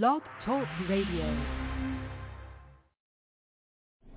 Blog 0.00 0.22
Talk 0.46 0.66
Radio. 0.88 1.36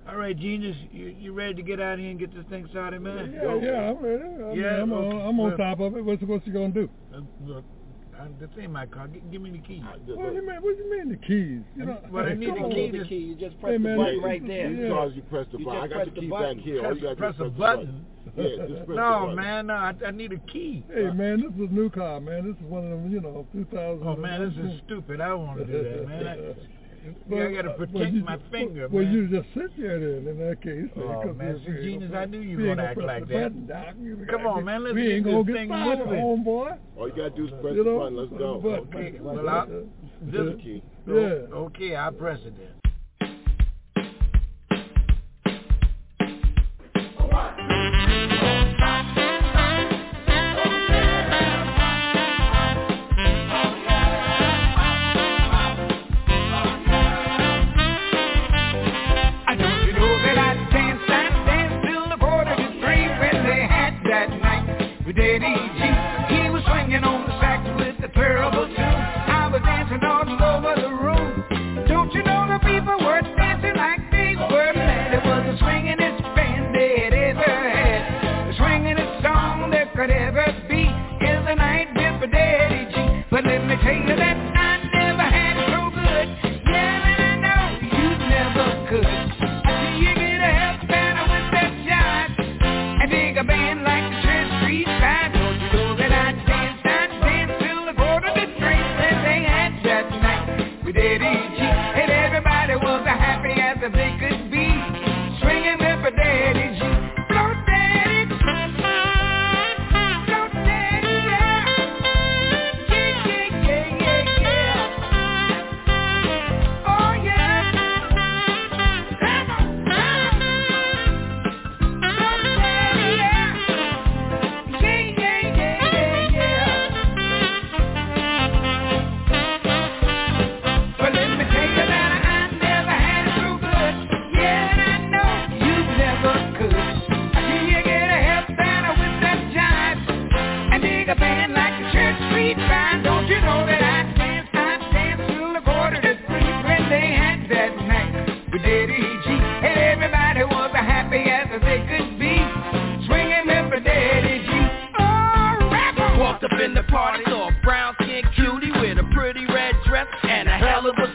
All 0.08 0.16
right, 0.16 0.34
genius, 0.34 0.74
you, 0.90 1.08
you 1.08 1.34
ready 1.34 1.52
to 1.52 1.62
get 1.62 1.82
out 1.82 1.94
of 1.94 1.98
here 1.98 2.08
and 2.08 2.18
get 2.18 2.34
this 2.34 2.46
thing 2.48 2.66
started, 2.70 3.02
man? 3.02 3.34
Yeah, 3.34 3.42
Go. 3.42 3.60
yeah, 3.60 3.90
I'm 3.90 4.02
ready. 4.02 4.22
I 4.24 4.52
yeah, 4.54 4.54
mean, 4.54 4.80
I'm, 4.80 4.92
okay. 4.94 5.16
on, 5.16 5.28
I'm 5.28 5.40
on 5.40 5.56
top 5.58 5.80
of 5.80 5.94
it. 5.98 6.02
What's, 6.02 6.22
what's 6.22 6.48
gonna 6.48 6.70
do? 6.70 6.88
Uh, 7.14 7.20
look, 7.44 7.64
I, 8.18 8.28
this 8.40 8.48
ain't 8.58 8.72
my 8.72 8.86
car. 8.86 9.06
G- 9.08 9.20
give 9.30 9.42
me 9.42 9.50
the 9.50 9.58
keys. 9.58 9.82
What, 10.06 10.06
do 10.06 10.34
you 10.34 10.46
mean, 10.46 10.62
what 10.62 10.78
you 10.78 10.90
mean 10.90 11.10
the 11.10 11.16
keys? 11.18 11.60
You 11.76 11.84
know, 11.84 12.00
I 12.20 12.32
need 12.32 12.54
the 12.54 12.74
key. 12.74 12.98
The 12.98 13.04
key. 13.04 13.16
You 13.16 13.34
just 13.34 13.60
press 13.60 13.72
hey, 13.72 13.78
man, 13.78 13.98
the 13.98 14.04
button 14.04 14.20
right 14.22 14.46
there. 14.46 14.70
Yeah. 14.70 15.04
As 15.04 15.12
you 15.14 15.22
press 15.28 15.46
the 15.52 15.58
button. 15.58 15.82
I 15.82 15.88
got 15.88 16.06
the 16.06 16.20
keys 16.22 16.30
back 16.30 16.56
here. 16.56 16.80
Press, 16.80 17.18
press 17.18 17.34
the 17.38 17.50
button. 17.50 18.06
Yeah, 18.36 18.84
no, 18.86 19.34
man, 19.34 19.68
no, 19.68 19.74
I, 19.74 19.94
I 20.06 20.10
need 20.10 20.32
a 20.32 20.38
key. 20.38 20.84
Hey, 20.92 21.10
man, 21.10 21.40
this 21.40 21.52
is 21.54 21.70
a 21.70 21.72
new 21.72 21.88
car, 21.88 22.20
man. 22.20 22.46
This 22.46 22.56
is 22.56 22.70
one 22.70 22.84
of 22.84 22.90
them, 22.90 23.10
you 23.10 23.20
know, 23.20 23.46
2000. 23.52 24.06
Oh, 24.06 24.16
man, 24.16 24.40
this 24.40 24.72
is 24.72 24.80
stupid. 24.84 25.22
I 25.22 25.32
want 25.32 25.58
to 25.60 25.64
do 25.64 25.82
that, 25.82 26.08
man. 26.08 26.26
I, 26.26 26.36
but, 27.28 27.36
yeah, 27.36 27.44
I 27.44 27.52
gotta 27.54 27.70
protect 27.70 28.12
you, 28.12 28.24
my 28.24 28.38
finger, 28.50 28.88
well, 28.88 29.04
man. 29.04 29.12
you 29.12 29.28
just 29.28 29.48
sit 29.54 29.70
there 29.80 29.98
then 30.00 30.26
in 30.28 30.38
that 30.38 30.60
case. 30.60 30.90
Oh, 30.96 31.32
man, 31.32 31.62
see, 31.64 31.72
genius, 31.82 32.12
I 32.14 32.24
knew 32.24 32.40
you 32.40 32.58
were 32.58 32.74
gonna 32.74 32.82
act 32.82 32.98
like 32.98 33.28
that. 33.28 33.68
Button, 33.68 34.26
Come 34.28 34.46
on, 34.46 34.64
man, 34.64 34.84
let's 34.84 34.96
get 34.96 35.24
this 35.24 35.46
thing 35.46 35.68
fired, 35.68 35.98
moving. 36.00 36.44
boy. 36.44 36.70
All 36.98 37.08
you 37.08 37.14
gotta 37.14 37.30
do 37.30 37.46
is 37.46 37.52
press 37.62 37.74
you 37.74 37.84
know, 37.84 37.92
the 37.92 37.98
button. 37.98 38.16
Let's 38.16 38.32
go. 38.32 38.60
But, 38.62 38.98
okay, 38.98 39.18
well, 39.20 39.48
I, 39.48 39.66
this 40.22 40.56
key. 40.62 40.82
Yeah. 41.06 41.54
Okay, 41.54 41.96
I 41.96 42.10
press 42.10 42.40
it 42.44 42.54
then. 42.58 42.76
One. 47.30 48.15
We're 68.26 68.55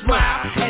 smile. 0.04 0.61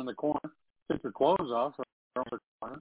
In 0.00 0.06
the 0.06 0.14
corner. 0.14 0.40
Take 0.90 1.02
your 1.02 1.12
clothes 1.12 1.50
off, 1.52 1.74
the. 2.16 2.80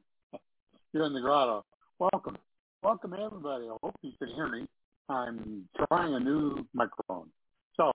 You're 0.94 1.06
in 1.06 1.14
the 1.14 1.22
grotto. 1.22 1.64
Welcome. 2.00 2.38
Welcome, 2.84 3.14
everybody. 3.14 3.66
I 3.66 3.78
hope 3.82 3.96
you 4.02 4.12
can 4.20 4.30
hear 4.30 4.48
me. 4.48 4.66
I'm 5.10 5.68
trying 5.88 6.14
a 6.14 6.20
new 6.20 6.66
microphone. 6.74 7.28
So, 7.76 7.92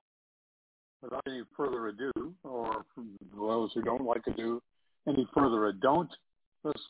without 1.02 1.22
any 1.26 1.42
further 1.56 1.88
ado, 1.88 2.12
or 2.44 2.84
for 2.94 3.04
those 3.36 3.70
who 3.74 3.82
don't 3.82 4.04
like 4.04 4.24
to 4.24 4.32
do 4.32 4.62
any 5.08 5.26
further 5.34 5.66
ado, 5.66 6.08
let's 6.64 6.80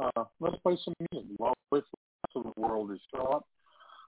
uh, 0.00 0.24
let's 0.40 0.56
play 0.62 0.76
some 0.84 0.94
music 1.12 1.28
while 1.36 1.54
wait 1.70 1.84
for 2.32 2.42
the 2.42 2.60
world 2.60 2.90
is 2.92 2.98
show 3.14 3.24
up. 3.26 3.46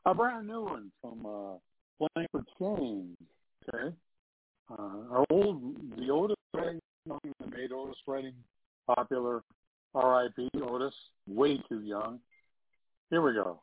A 0.07 0.15
brand 0.15 0.47
new 0.47 0.63
one 0.63 0.91
from 1.01 1.27
uh, 1.27 2.09
Playing 2.15 2.29
for 2.33 2.45
Change. 2.59 3.17
Okay, 3.69 3.95
uh, 4.71 5.13
our 5.13 5.25
old 5.31 5.77
the 5.97 6.11
Otis 6.11 6.37
Redding 6.55 6.81
song 7.07 7.21
that 7.41 7.55
made 8.23 8.35
popular. 8.87 9.43
R.I.P. 9.95 10.51
Otis, 10.63 10.95
way 11.27 11.59
too 11.69 11.81
young. 11.81 12.21
Here 13.11 13.23
we 13.23 13.33
go. 13.33 13.61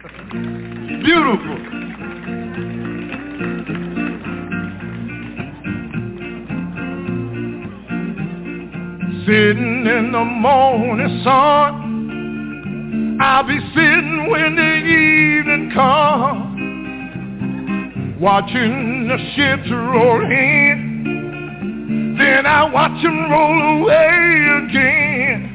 Beautiful. 0.00 1.56
Sitting 9.26 9.86
in 9.86 10.12
the 10.12 10.24
morning 10.24 11.22
sun, 11.24 13.18
I'll 13.20 13.44
be 13.46 13.58
sitting 13.74 14.30
when 14.30 14.56
the 14.56 14.76
evening 15.40 15.70
comes, 15.74 16.60
watching 18.20 19.08
the 19.08 19.18
ships 19.34 19.70
roll 19.70 20.22
in. 20.24 20.91
Then 22.22 22.46
I 22.46 22.70
watch 22.70 23.04
him 23.04 23.30
roll 23.30 23.82
away 23.82 24.68
again 24.68 25.52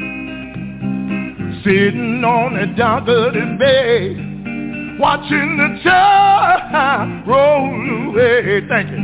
sitting 1.63 2.23
on 2.25 2.57
of 3.07 3.33
the 3.33 3.55
bay, 3.57 4.15
watching 4.99 5.57
the 5.57 5.79
tide 5.81 7.23
roll 7.25 8.09
away. 8.09 8.61
Thank 8.67 8.89
you. 8.91 8.97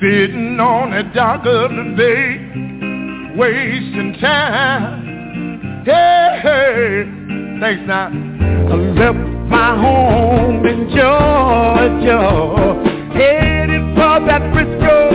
Sitting 0.00 0.60
on 0.60 0.92
of 1.46 1.70
the 1.70 1.94
bay, 1.96 3.36
wasting 3.36 4.14
time. 4.20 5.84
Hey, 5.84 6.40
hey. 6.42 7.04
thanks 7.60 7.82
now. 7.86 8.10
I 8.10 8.74
left 8.94 9.18
my 9.48 9.76
home 9.76 10.66
in 10.66 10.88
Georgia, 10.90 12.20
headed 13.12 13.94
for 13.96 14.20
that 14.26 14.42
Frisco 14.52 15.05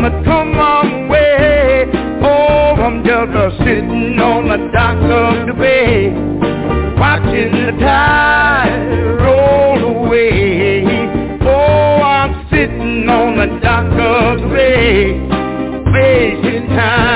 nothing 0.00 0.24
gonna 0.24 0.24
come 0.24 0.52
my 0.52 1.08
way. 1.08 1.84
Oh, 2.22 2.74
I'm 2.80 3.04
just 3.04 3.36
uh, 3.36 3.50
sitting 3.64 4.18
on 4.18 4.48
the 4.48 4.70
dock 4.72 4.96
of 4.96 5.46
the 5.46 5.52
bay, 5.54 6.10
watching 6.98 7.52
the 7.52 7.72
tide 7.80 9.18
roll 9.20 10.04
away. 10.04 10.84
Oh, 11.42 12.02
I'm 12.02 12.48
sitting 12.50 13.08
on 13.08 13.36
the 13.36 13.60
dock 13.60 13.86
of 13.92 14.40
the 14.40 14.48
bay, 14.54 15.12
wasting 15.92 16.68
time. 16.68 17.07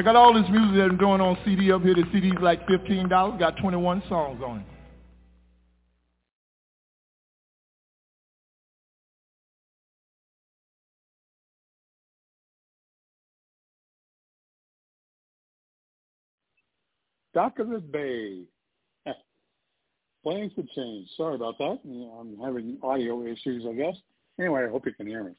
I 0.00 0.02
got 0.02 0.16
all 0.16 0.32
this 0.32 0.50
music 0.50 0.76
that 0.76 0.84
I'm 0.84 0.96
doing 0.96 1.20
on 1.20 1.36
CD 1.44 1.70
up 1.72 1.82
here. 1.82 1.94
The 1.94 2.04
CD's 2.10 2.40
like 2.40 2.66
$15. 2.66 3.38
Got 3.38 3.58
21 3.58 4.02
songs 4.08 4.42
on 4.42 4.60
it. 4.60 4.66
Dock 17.34 17.58
of 17.58 17.68
the 17.68 17.78
Bay. 17.78 18.44
Plans 20.22 20.50
could 20.56 20.70
change. 20.70 21.08
Sorry 21.18 21.34
about 21.34 21.58
that. 21.58 21.78
I'm 21.84 22.38
having 22.42 22.78
audio 22.82 23.22
issues, 23.26 23.66
I 23.68 23.74
guess. 23.74 23.96
Anyway, 24.38 24.64
I 24.64 24.70
hope 24.70 24.86
you 24.86 24.94
can 24.94 25.06
hear 25.06 25.24
me. 25.24 25.32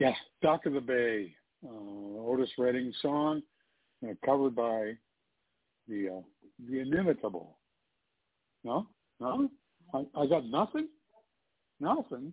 Yeah, 0.00 0.12
Dock 0.42 0.66
of 0.66 0.74
the 0.74 0.82
Bay 0.82 1.34
uh, 1.64 1.68
Otis 1.68 2.50
Redding 2.58 2.92
song, 3.00 3.42
uh, 4.04 4.14
covered 4.24 4.54
by 4.54 4.92
the 5.88 6.08
uh, 6.08 6.20
the 6.68 6.80
inimitable. 6.80 7.58
No, 8.64 8.86
no, 9.20 9.48
I, 9.94 10.04
I 10.16 10.26
got 10.26 10.46
nothing, 10.46 10.88
nothing. 11.80 12.32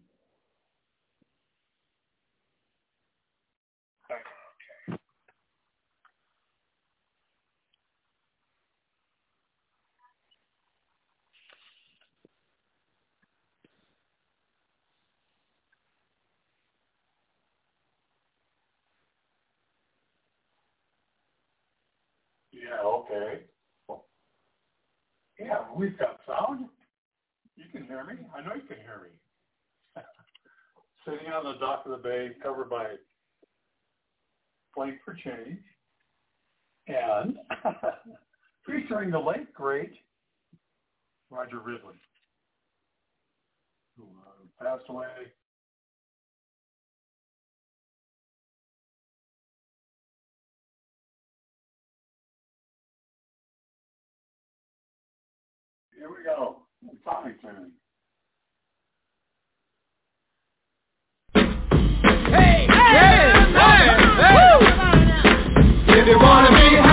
Yeah, 22.51 22.81
okay. 22.83 23.41
Yeah, 25.39 25.59
we've 25.73 25.97
got 25.97 26.19
sound. 26.27 26.67
You 27.55 27.65
can 27.71 27.85
hear 27.87 28.03
me. 28.03 28.15
I 28.35 28.41
know 28.41 28.55
you 28.55 28.61
can 28.67 28.77
hear 28.77 29.01
me. 29.03 29.09
Dock 31.79 31.85
of 31.85 32.01
the 32.01 32.09
bay, 32.09 32.29
covered 32.43 32.69
by 32.69 32.85
Playing 34.75 34.99
for 35.05 35.13
Change, 35.13 35.59
and 36.87 37.37
featuring 38.65 39.11
the 39.11 39.19
late 39.19 39.53
great 39.53 39.93
Roger 41.29 41.59
Ridley, 41.59 41.95
who 43.97 44.03
uh, 44.03 44.63
passed 44.63 44.89
away 44.89 45.05
Here 55.97 56.09
we 56.09 56.23
go. 56.23 56.61
Tommy 57.03 57.33
tune. 57.41 57.71
If 65.89 66.05
you 66.07 66.17
wanna 66.21 66.51
be 66.53 66.67
the 66.77 66.83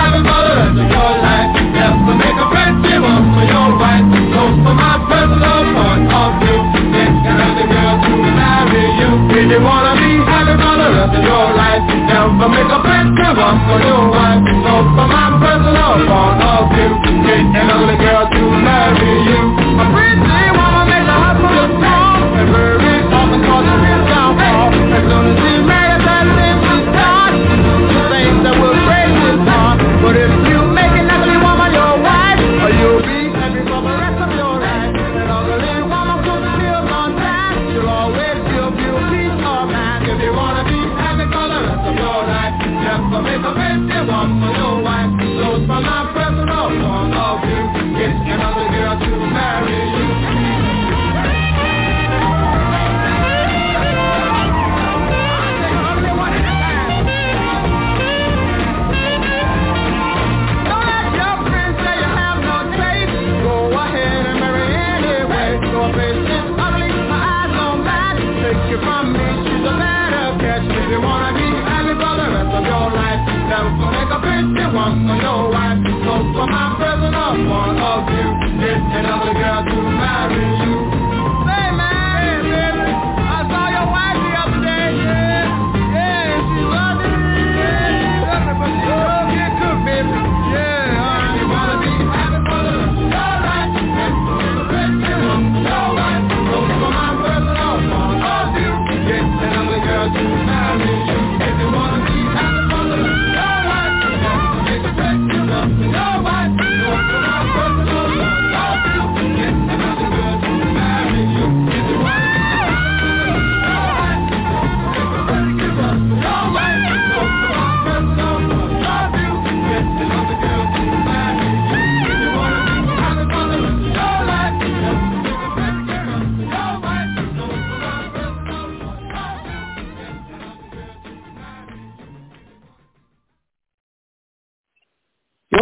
of 0.73 0.89
your 0.89 1.11
life, 1.21 1.53
never 1.77 2.13
make 2.17 2.37
a 2.41 2.47
friendship 2.49 3.03
up 3.05 3.23
for 3.37 3.45
your 3.45 3.69
wife. 3.77 4.07
So 4.33 4.41
for 4.65 4.73
my 4.73 4.97
personal 5.05 5.61
point 5.77 6.09
of 6.09 6.31
view, 6.41 6.57
get 6.89 7.13
another 7.29 7.67
girl 7.69 7.95
to 8.01 8.13
marry 8.33 8.85
you. 8.97 9.09
If 9.37 9.45
you 9.53 9.61
wanna 9.61 9.93
be 10.01 10.11
the 10.25 10.57
your 11.21 11.47
life, 11.53 11.85
never 11.85 12.49
make 12.49 12.71
a 12.73 12.79
for 13.69 13.77
your 13.85 14.01
for 14.97 15.05
my 15.05 15.27
of 16.41 16.65
girl 18.01 18.25
to 18.25 18.41
marry 18.65 19.13
you. 19.29 20.46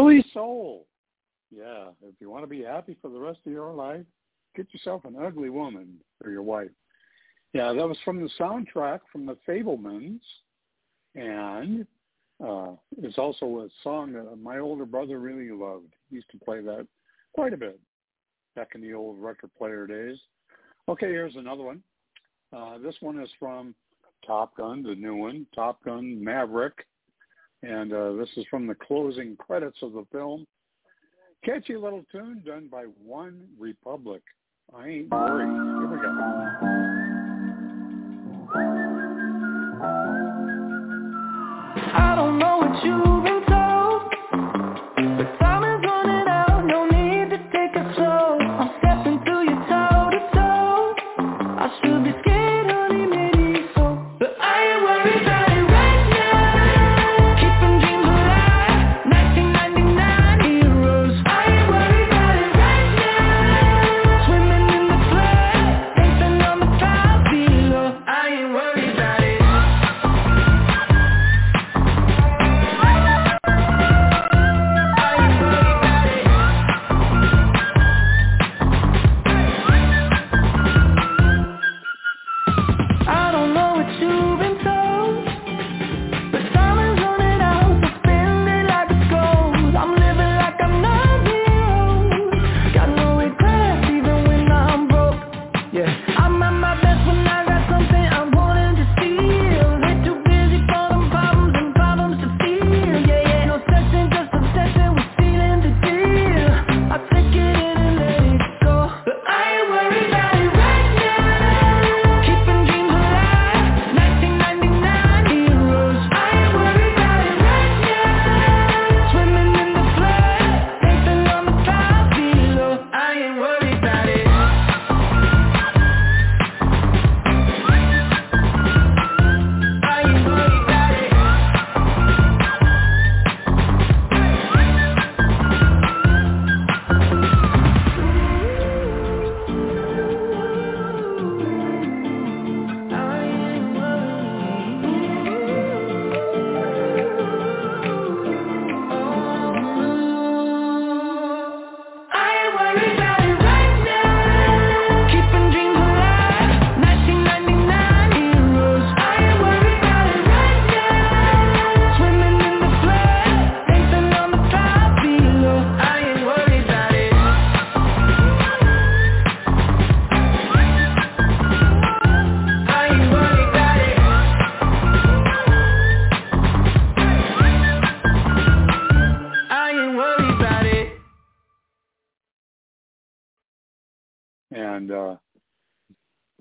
Billy 0.05 0.23
Soul. 0.33 0.85
Yeah, 1.49 1.87
if 2.03 2.13
you 2.19 2.29
want 2.29 2.43
to 2.43 2.47
be 2.47 2.61
happy 2.61 2.95
for 3.01 3.09
the 3.09 3.19
rest 3.19 3.39
of 3.45 3.51
your 3.51 3.73
life, 3.73 4.05
get 4.55 4.71
yourself 4.71 5.03
an 5.05 5.15
ugly 5.19 5.49
woman 5.49 5.95
for 6.21 6.29
your 6.29 6.43
wife. 6.43 6.69
Yeah, 7.53 7.73
that 7.73 7.87
was 7.87 7.97
from 8.05 8.21
the 8.21 8.29
soundtrack 8.39 8.99
from 9.11 9.25
the 9.25 9.37
Fabelmans, 9.47 10.19
and 11.15 11.87
uh, 12.45 12.73
it's 13.01 13.17
also 13.17 13.61
a 13.61 13.67
song 13.81 14.13
that 14.13 14.37
my 14.37 14.59
older 14.59 14.85
brother 14.85 15.19
really 15.19 15.49
loved. 15.49 15.95
He 16.09 16.17
used 16.17 16.29
to 16.31 16.37
play 16.37 16.61
that 16.61 16.85
quite 17.33 17.53
a 17.53 17.57
bit 17.57 17.79
back 18.55 18.73
in 18.75 18.81
the 18.81 18.93
old 18.93 19.19
record 19.19 19.49
player 19.57 19.87
days. 19.87 20.19
Okay, 20.87 21.07
here's 21.07 21.35
another 21.35 21.63
one. 21.63 21.81
Uh, 22.53 22.77
this 22.77 22.95
one 22.99 23.19
is 23.19 23.29
from 23.39 23.73
Top 24.25 24.55
Gun, 24.55 24.83
the 24.83 24.93
new 24.93 25.15
one, 25.15 25.47
Top 25.55 25.83
Gun 25.83 26.23
Maverick 26.23 26.85
and 27.65 27.93
uh, 27.93 28.13
this 28.13 28.29
is 28.37 28.45
from 28.49 28.67
the 28.67 28.75
closing 28.75 29.35
credits 29.37 29.77
of 29.81 29.93
the 29.93 30.05
film. 30.11 30.45
Catchy 31.43 31.75
little 31.75 32.03
tune 32.11 32.43
done 32.45 32.67
by 32.71 32.85
One 33.03 33.47
Republic. 33.59 34.21
I 34.75 34.87
ain't 34.87 35.11
worried. 35.11 35.47
Here 35.47 35.87
we 35.87 35.97
go. 35.97 36.09
I 41.93 42.13
don't 42.15 42.39
know 42.39 42.57
what 42.57 42.83
you've 42.83 43.14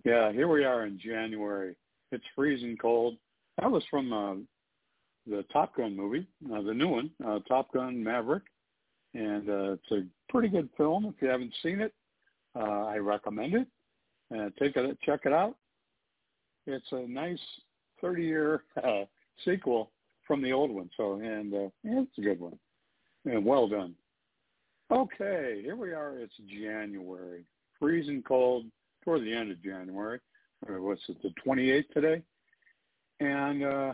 yeah, 0.05 0.33
here 0.33 0.49
we 0.49 0.65
are 0.65 0.87
in 0.87 0.99
January. 0.99 1.75
It's 2.13 2.25
freezing 2.37 2.77
cold. 2.77 3.17
That 3.59 3.71
was 3.71 3.83
from 3.91 4.13
uh, 4.13 4.35
the 5.27 5.45
Top 5.53 5.75
Gun 5.77 5.97
movie, 5.97 6.27
uh, 6.53 6.61
the 6.63 6.75
new 6.75 6.89
one, 6.89 7.11
uh, 7.27 7.39
Top 7.49 7.73
Gun 7.73 8.03
Maverick, 8.03 8.43
and 9.15 9.49
uh, 9.49 9.73
it's 9.73 9.91
a 9.93 10.03
pretty 10.29 10.49
good 10.49 10.69
film. 10.77 11.07
If 11.07 11.23
you 11.23 11.29
haven't 11.29 11.55
seen 11.63 11.81
it, 11.81 11.95
uh, 12.55 12.85
I 12.85 12.97
recommend 12.99 13.55
it. 13.55 13.67
Uh, 14.35 14.51
take 14.59 14.77
it, 14.77 14.99
check 15.03 15.21
it 15.25 15.33
out. 15.33 15.57
It's 16.67 16.87
a 16.93 17.07
nice 17.09 17.41
30-year 18.03 18.65
uh, 18.83 19.05
sequel 19.45 19.91
from 20.27 20.43
the 20.43 20.53
old 20.53 20.71
one. 20.71 20.91
So, 20.97 21.15
and 21.15 21.53
uh, 21.55 21.69
yeah, 21.83 22.03
it's 22.03 22.19
a 22.19 22.23
good 22.23 22.41
one, 22.41 22.59
and 23.25 23.45
well 23.45 23.69
done. 23.69 23.95
Okay, 24.91 25.61
here 25.63 25.77
we 25.77 25.93
are. 25.93 26.19
It's 26.19 26.35
January, 26.47 27.45
freezing 27.79 28.23
cold 28.23 28.67
toward 29.05 29.23
the 29.23 29.35
end 29.35 29.51
of 29.51 29.63
January. 29.63 30.21
What's 30.67 31.03
it, 31.09 31.17
the 31.23 31.33
28th 31.47 31.89
today? 31.93 32.23
And 33.21 33.65
uh, 33.65 33.93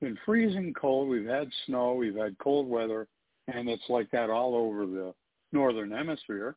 been 0.00 0.18
freezing 0.24 0.72
cold. 0.74 1.08
We've 1.08 1.26
had 1.26 1.48
snow. 1.66 1.94
We've 1.94 2.16
had 2.16 2.36
cold 2.38 2.68
weather, 2.68 3.06
and 3.52 3.68
it's 3.68 3.88
like 3.88 4.10
that 4.10 4.30
all 4.30 4.54
over 4.54 4.86
the 4.86 5.14
northern 5.52 5.90
hemisphere. 5.90 6.56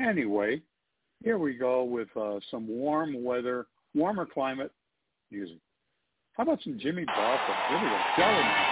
Anyway, 0.00 0.60
here 1.22 1.38
we 1.38 1.54
go 1.54 1.84
with 1.84 2.08
uh, 2.16 2.40
some 2.50 2.66
warm 2.68 3.22
weather, 3.24 3.66
warmer 3.94 4.26
climate 4.26 4.72
music. 5.30 5.58
How 6.34 6.44
about 6.44 6.60
some 6.64 6.78
Jimmy 6.78 7.04
Buffett? 7.04 7.56
Here 7.68 7.78
we 7.78 7.88
go. 7.88 8.71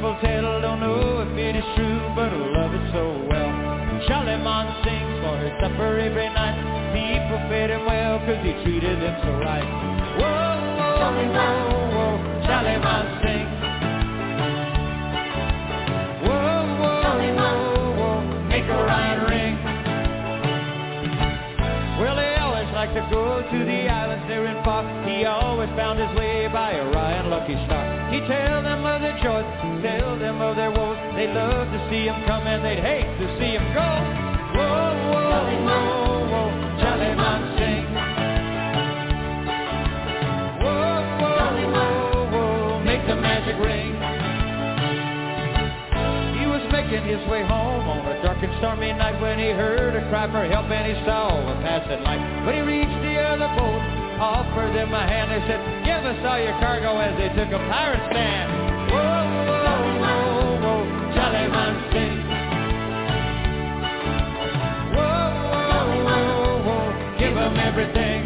People 0.00 0.16
tell. 0.22 0.62
Don't 0.62 0.80
know 0.80 1.20
if 1.20 1.36
it 1.36 1.56
is 1.56 1.64
true, 1.76 2.00
but 2.16 2.32
I 2.32 2.40
love 2.56 2.72
it 2.72 2.88
so 2.88 3.04
well. 3.28 3.52
Jolly 4.08 4.40
Mon 4.40 4.64
sings 4.80 5.12
for 5.20 5.36
his 5.44 5.52
supper 5.60 6.00
every 6.00 6.32
night. 6.32 6.56
People 6.96 7.36
fed 7.52 7.68
him 7.68 7.84
well, 7.84 8.16
cause 8.24 8.40
he 8.40 8.56
treated 8.64 8.96
them 8.96 9.12
so 9.20 9.28
right. 9.44 9.60
Whoa, 10.16 10.56
whoa, 10.80 11.04
whoa, 11.04 11.84
whoa, 11.92 12.16
Jolly 12.48 12.80
Mon 12.80 13.04
sings. 13.20 13.52
Whoa, 16.24 16.64
whoa, 16.80 17.04
whoa, 17.36 18.00
whoa, 18.00 18.48
make 18.48 18.64
a 18.64 18.72
Orion 18.72 19.20
ring. 19.28 19.54
Well, 22.00 22.16
they 22.16 22.40
always 22.40 22.72
like 22.72 22.96
to 22.96 23.04
go 23.12 23.44
to 23.44 23.58
the 23.68 23.80
islands 23.92 24.24
there 24.28 24.48
in 24.48 24.64
far. 24.64 24.80
He 25.04 25.26
always 25.26 25.68
found 25.76 26.00
his 26.00 26.08
way 26.16 26.48
by 26.48 26.80
Orion 26.80 27.28
lucky 27.28 27.60
star. 27.68 27.89
He 28.10 28.18
tell 28.26 28.62
them 28.62 28.84
of 28.84 29.00
their 29.00 29.14
joys, 29.22 29.46
tell 29.86 30.18
them 30.18 30.42
of 30.42 30.56
their 30.56 30.70
woes. 30.70 30.98
They 31.14 31.28
love 31.30 31.70
to 31.70 31.78
see 31.88 32.10
him 32.10 32.18
come 32.26 32.42
and 32.42 32.64
they'd 32.64 32.82
hate 32.82 33.06
to 33.06 33.26
see 33.38 33.54
him 33.54 33.62
go. 33.70 33.86
Whoa, 34.58 34.66
whoa, 35.14 35.46
whoa, 35.62 36.26
whoa, 36.26 36.50
Jolly 36.82 37.14
Mon 37.14 37.40
sing. 37.54 37.86
Whoa, 40.58 41.06
whoa, 41.22 41.54
whoa, 41.70 42.34
whoa, 42.34 42.82
make 42.82 43.06
the 43.06 43.14
magic 43.14 43.54
ring. 43.62 43.94
He 46.34 46.50
was 46.50 46.66
making 46.74 47.06
his 47.06 47.22
way 47.30 47.46
home 47.46 47.86
on 47.86 48.10
a 48.10 48.20
dark 48.26 48.42
and 48.42 48.50
stormy 48.58 48.92
night 48.92 49.22
when 49.22 49.38
he 49.38 49.54
heard 49.54 49.94
a 49.94 50.02
cry 50.10 50.26
for 50.26 50.42
help 50.50 50.66
and 50.66 50.82
he 50.90 50.98
saw 51.06 51.30
a 51.30 51.54
passing 51.62 52.02
light. 52.02 52.18
When 52.44 52.58
he 52.58 52.62
reached 52.66 53.00
the 53.06 53.22
other 53.22 53.46
boat, 53.54 53.82
offered 54.18 54.74
them 54.74 54.92
a 54.92 55.06
hand. 55.06 55.30
They 55.30 55.46
said, 55.46 55.79
give 55.90 56.06
us 56.06 56.22
all 56.22 56.38
your 56.38 56.54
cargo 56.62 57.02
as 57.02 57.18
they 57.18 57.26
took 57.34 57.50
a 57.50 57.58
pirate 57.66 58.04
stand. 58.14 58.46
Whoa, 58.94 59.26
whoa, 59.50 59.74
whoa, 59.98 60.62
whoa, 60.62 60.80
Jolly 61.18 61.46
Mon 61.50 61.74
sing. 61.90 62.18
Whoa, 64.94 65.26
whoa, 65.50 65.82
whoa, 66.06 66.66
whoa, 66.66 66.86
give 67.18 67.34
'em 67.34 67.56
everything. 67.58 68.20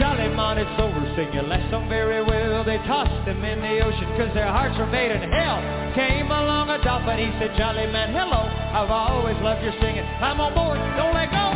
Jolly 0.00 0.28
Mon 0.32 0.56
had 0.56 0.70
sober 0.80 1.04
singing 1.16 1.48
last 1.52 1.68
song 1.70 1.86
very 1.90 2.24
well. 2.24 2.64
They 2.64 2.78
tossed 2.88 3.28
him 3.28 3.44
in 3.44 3.60
the 3.60 3.84
ocean 3.84 4.08
cause 4.16 4.32
their 4.32 4.48
hearts 4.48 4.78
were 4.78 4.86
made 4.88 5.12
in 5.12 5.20
hell. 5.30 5.60
Came 5.94 6.30
along 6.32 6.70
a 6.70 6.78
dolphin, 6.82 7.18
he 7.18 7.28
said, 7.38 7.52
Jolly 7.58 7.86
Mon, 7.92 8.08
hello. 8.16 8.40
I've 8.72 8.90
always 8.90 9.36
loved 9.44 9.62
your 9.62 9.76
singing. 9.82 10.06
I'm 10.24 10.40
on 10.40 10.54
board, 10.54 10.78
don't 10.96 11.12
let 11.12 11.28
go. 11.28 11.46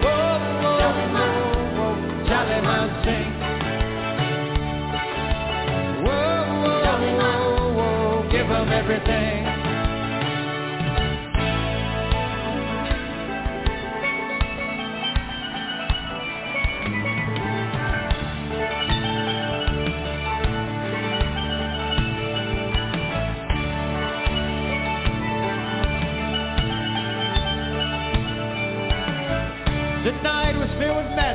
Whoa, 0.00 0.40
whoa, 0.64 0.80
whoa, 1.12 1.39
everything. 8.90 9.49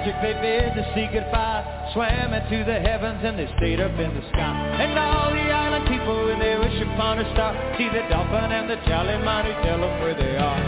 Magic, 0.05 0.21
they 0.21 0.33
bid 0.41 0.73
to 0.75 0.83
see 0.93 1.07
goodbye. 1.11 1.63
Swam 1.93 2.33
into 2.33 2.63
the 2.65 2.79
heavens 2.79 3.21
and 3.23 3.37
they 3.39 3.47
stayed 3.57 3.79
up 3.79 3.91
in 3.91 4.13
the 4.13 4.21
sky. 4.29 4.77
And 4.79 4.97
all 4.97 5.31
the 5.31 5.49
island 5.51 5.87
people 5.87 6.25
when 6.25 6.39
they 6.39 6.57
wish 6.57 6.81
upon 6.81 7.19
a 7.19 7.33
star, 7.33 7.53
see 7.77 7.87
the 7.89 8.07
dolphin 8.09 8.51
and 8.51 8.69
the 8.69 8.75
jolly 8.87 9.17
man 9.23 9.45
who 9.45 9.53
tell 9.63 9.79
them 9.79 10.01
where 10.01 10.15
they 10.15 10.37
are. 10.37 10.61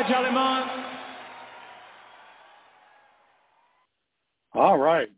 Goodbye, 0.00 0.14
Jolly 0.14 0.30
Man. 0.30 0.84
All 4.54 4.78
right. 4.78 5.08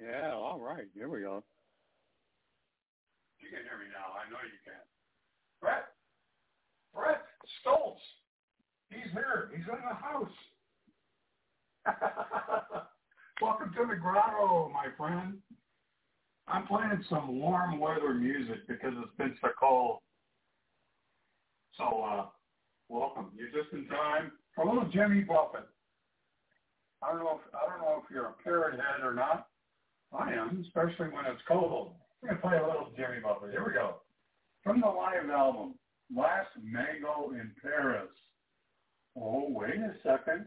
Yeah, 0.00 0.32
all 0.34 0.60
right. 0.60 0.86
Here 0.94 1.08
we 1.08 1.20
go. 1.20 1.42
You 3.40 3.48
can 3.50 3.58
hear 3.64 3.78
me 3.78 3.86
now. 3.92 4.14
I 4.14 4.30
know 4.30 4.38
you 4.44 4.58
can. 4.64 4.74
Brett. 5.60 5.84
Brett 6.94 7.22
Stoltz. 7.60 7.98
He's 8.90 9.12
here. 9.12 9.50
He's 9.54 9.66
in 9.66 9.78
the 9.88 9.94
house. 9.94 10.36
Welcome 13.42 13.72
to 13.74 13.86
the 13.88 13.96
grotto, 13.96 14.70
my 14.72 14.86
friend. 14.96 15.34
I'm 16.46 16.66
playing 16.66 17.04
some 17.10 17.40
warm 17.40 17.78
weather 17.78 18.14
music 18.14 18.66
because 18.66 18.94
it's 18.96 19.16
been 19.18 19.36
so 19.42 19.48
cold. 19.60 19.98
So, 21.78 22.02
uh, 22.02 22.26
welcome. 22.88 23.30
You're 23.36 23.54
just 23.54 23.72
in 23.72 23.86
time 23.86 24.32
for 24.52 24.64
a 24.64 24.68
little 24.68 24.90
Jimmy 24.90 25.20
Buffett. 25.20 25.68
I 27.00 27.12
don't 27.12 27.20
know 27.20 27.38
if 27.38 27.54
I 27.54 27.70
don't 27.70 27.80
know 27.80 28.02
if 28.02 28.10
you're 28.10 28.26
a 28.26 28.42
parrot 28.42 28.74
head 28.74 29.06
or 29.06 29.14
not. 29.14 29.46
I 30.12 30.32
am, 30.32 30.64
especially 30.66 31.14
when 31.14 31.24
it's 31.26 31.42
cold. 31.46 31.94
I'm 32.20 32.30
gonna 32.30 32.40
play 32.40 32.58
a 32.58 32.66
little 32.66 32.90
Jimmy 32.96 33.20
Buffett. 33.22 33.52
Here 33.52 33.64
we 33.64 33.74
go. 33.74 34.02
From 34.64 34.80
the 34.80 34.88
live 34.88 35.30
album, 35.30 35.74
Last 36.14 36.50
Mango 36.60 37.30
in 37.30 37.52
Paris. 37.62 38.10
Oh, 39.16 39.46
wait 39.48 39.76
a 39.76 39.94
second. 40.02 40.46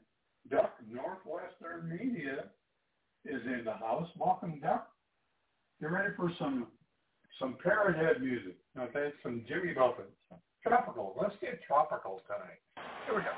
Duck 0.50 0.74
Northwestern 0.92 1.88
Media 1.88 2.50
is 3.24 3.42
in 3.46 3.62
the 3.64 3.74
house. 3.74 4.10
Welcome, 4.20 4.60
Duck. 4.62 4.90
You 5.80 5.88
ready 5.88 6.14
for 6.18 6.30
some 6.38 6.68
some 7.40 7.56
parrot 7.64 7.96
head 7.96 8.22
music? 8.22 8.58
Okay, 8.78 9.12
some 9.24 9.46
Jimmy 9.48 9.74
Buffett. 9.74 10.12
Tropical. 10.64 11.16
Let's 11.20 11.34
get 11.42 11.60
tropical 11.64 12.22
tonight. 12.28 12.62
Here 13.08 13.16
we 13.16 13.24
go. 13.24 13.32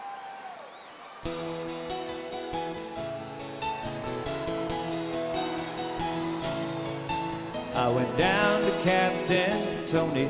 I 7.75 7.87
went 7.89 8.17
down 8.17 8.61
to 8.61 8.83
Captain 8.83 9.89
Tony 9.93 10.25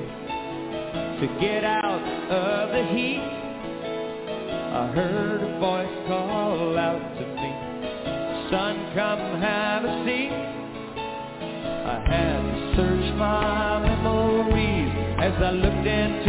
to 1.19 1.27
get 1.41 1.63
out 1.63 2.03
of 2.29 2.69
the 2.69 2.83
heat. 2.93 3.23
I 4.73 4.91
heard 4.93 5.41
a 5.41 5.59
voice 5.59 6.07
call 6.07 6.77
out 6.77 7.01
to 7.17 7.25
me, 7.25 7.51
son, 8.51 8.75
come 8.93 9.41
have 9.41 9.83
a 9.83 10.05
seat. 10.05 10.31
I 11.85 11.99
had 12.07 12.41
to 12.41 12.75
search 12.75 13.15
my 13.17 13.79
memories 13.81 15.03
as 15.19 15.33
I 15.41 15.51
looked 15.51 15.87
into 15.87 16.22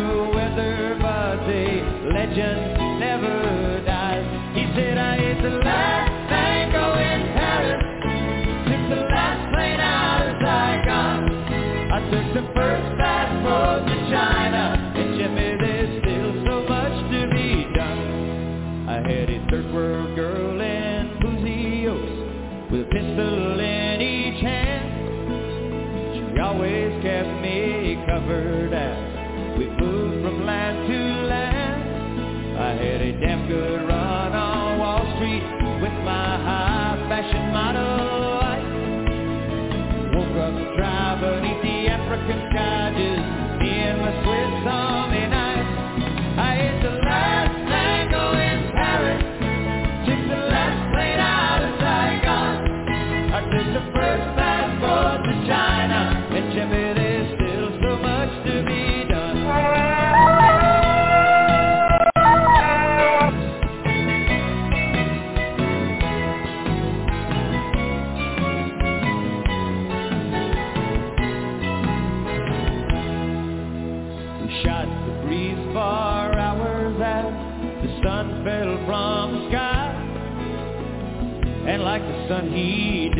the 0.00 0.30
weather, 0.34 0.98
but 1.00 1.48
a 1.48 2.10
legend 2.12 2.73
the 42.26 42.32
African 42.32 42.93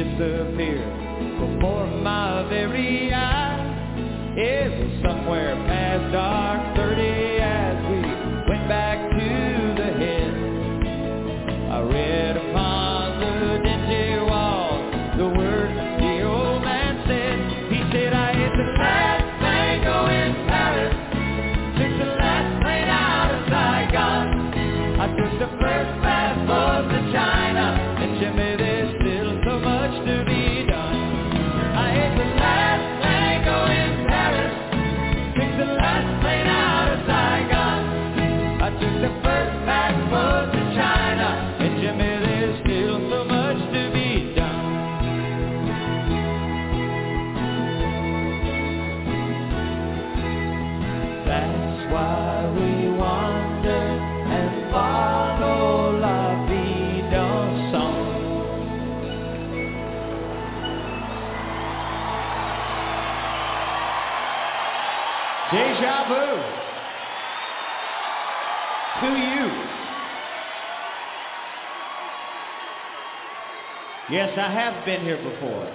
he 0.04 0.10
disappeared 0.18 0.94
before 1.40 1.86
my 2.02 2.46
very 2.48 3.12
eyes. 3.12 4.36
It 4.36 4.70
was 4.80 5.02
somewhere 5.04 5.54
past 5.66 6.12
dark 6.12 6.73
Yes, 74.14 74.30
I 74.38 74.46
have 74.46 74.86
been 74.86 75.02
here 75.02 75.16
before. 75.16 75.66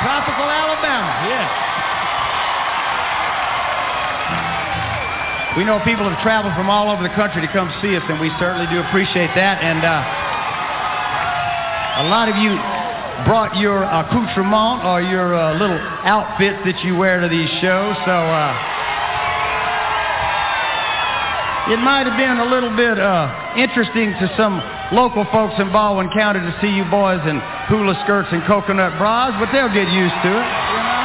Tropical 0.00 0.48
Alabama, 0.48 1.28
yes. 1.28 1.52
We 5.58 5.64
know 5.68 5.84
people 5.84 6.08
have 6.08 6.22
traveled 6.22 6.54
from 6.54 6.70
all 6.70 6.88
over 6.90 7.02
the 7.02 7.12
country 7.12 7.42
to 7.46 7.52
come 7.52 7.68
see 7.82 7.94
us, 7.94 8.02
and 8.08 8.18
we 8.18 8.30
certainly 8.40 8.64
do 8.72 8.80
appreciate 8.88 9.36
that. 9.36 9.60
And 9.60 9.84
uh, 9.84 10.00
a 12.00 12.08
lot 12.08 12.30
of 12.32 12.36
you 12.40 12.56
brought 13.28 13.54
your 13.60 13.84
accoutrement 13.84 14.82
or 14.82 15.02
your 15.02 15.34
uh, 15.34 15.52
little 15.60 15.76
outfits 16.08 16.64
that 16.64 16.82
you 16.82 16.96
wear 16.96 17.20
to 17.20 17.28
these 17.28 17.50
shows, 17.60 17.96
so 18.06 18.16
uh, 18.16 18.73
it 21.72 21.80
might 21.80 22.04
have 22.04 22.20
been 22.20 22.36
a 22.36 22.44
little 22.44 22.76
bit 22.76 23.00
uh, 23.00 23.56
interesting 23.56 24.12
to 24.20 24.28
some 24.36 24.60
local 24.92 25.24
folks 25.32 25.56
in 25.56 25.72
Baldwin 25.72 26.12
County 26.12 26.44
to 26.44 26.52
see 26.60 26.68
you 26.68 26.84
boys 26.92 27.24
in 27.24 27.40
hula 27.72 27.96
skirts 28.04 28.28
and 28.36 28.44
coconut 28.44 29.00
bras, 29.00 29.32
but 29.40 29.48
they'll 29.48 29.72
get 29.72 29.88
used 29.88 30.18
to 30.20 30.28
it. 30.28 30.44
You 30.44 30.80
know? 30.84 31.04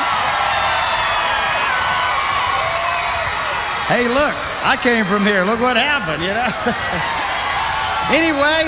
Hey, 3.88 4.06
look, 4.12 4.36
I 4.68 4.76
came 4.84 5.08
from 5.08 5.24
here. 5.24 5.48
Look 5.48 5.64
what 5.64 5.80
happened, 5.80 6.28
you 6.28 6.36
know. 6.36 6.52
anyway, 8.20 8.68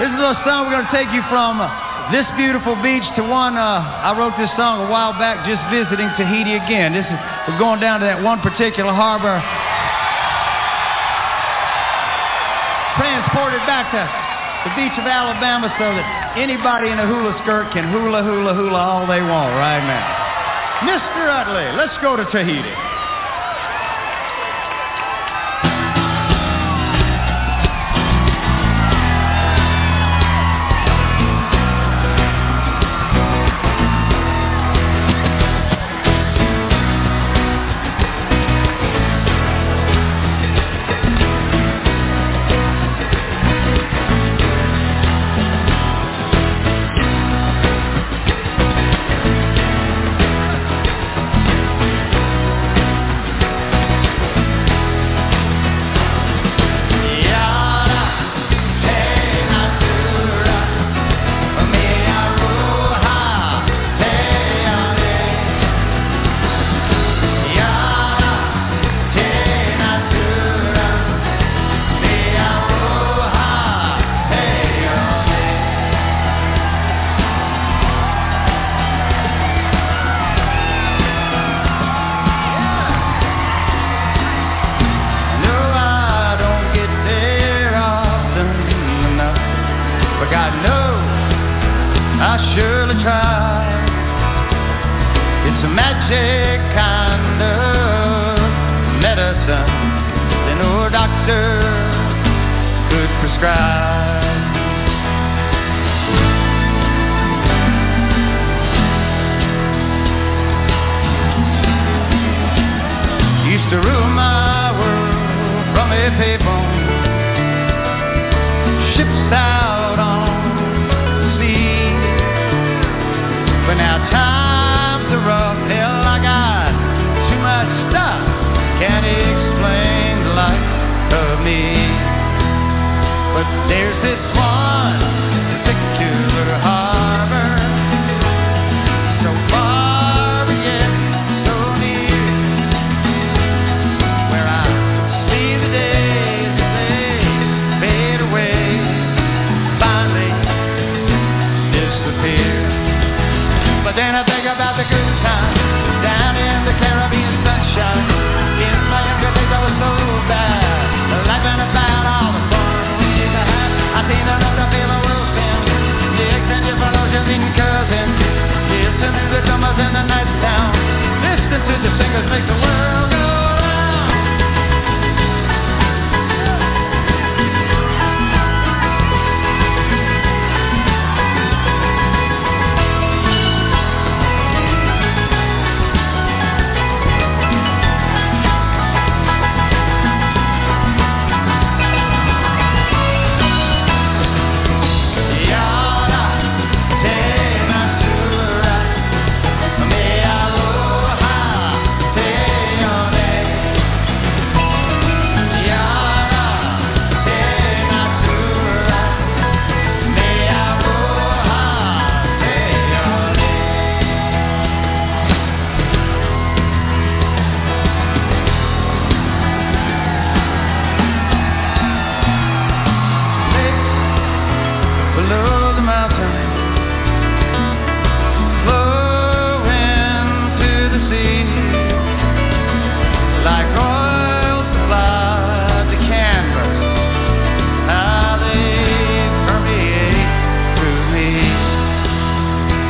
this 0.00 0.08
is 0.08 0.16
a 0.16 0.20
little 0.24 0.40
song 0.48 0.64
we're 0.64 0.80
going 0.80 0.88
to 0.88 0.96
take 0.96 1.12
you 1.12 1.20
from 1.28 1.60
uh, 1.60 1.68
this 2.08 2.24
beautiful 2.40 2.72
beach 2.80 3.04
to 3.20 3.22
one. 3.22 3.60
Uh, 3.60 3.84
I 3.84 4.16
wrote 4.16 4.32
this 4.40 4.50
song 4.56 4.88
a 4.88 4.88
while 4.88 5.12
back 5.20 5.44
just 5.44 5.60
visiting 5.68 6.08
Tahiti 6.16 6.56
again. 6.56 6.96
This 6.96 7.04
is 7.04 7.18
we're 7.52 7.60
going 7.60 7.84
down 7.84 8.00
to 8.00 8.08
that 8.08 8.24
one 8.24 8.40
particular 8.40 8.96
harbor. 8.96 9.44
Transported 13.28 13.60
back 13.68 13.92
to 13.92 14.00
the 14.64 14.72
beach 14.72 14.96
of 14.96 15.04
Alabama 15.04 15.68
so 15.76 15.92
that 15.92 16.32
anybody 16.40 16.88
in 16.88 16.96
a 16.96 17.04
hula 17.04 17.36
skirt 17.44 17.68
can 17.76 17.84
hula, 17.92 18.24
hula, 18.24 18.56
hula 18.56 18.80
all 18.80 19.04
they 19.04 19.20
want 19.20 19.52
right 19.52 19.84
now. 19.84 20.88
Mr. 20.88 21.28
Utley, 21.28 21.76
let's 21.76 21.92
go 22.00 22.16
to 22.16 22.24
Tahiti. 22.32 22.87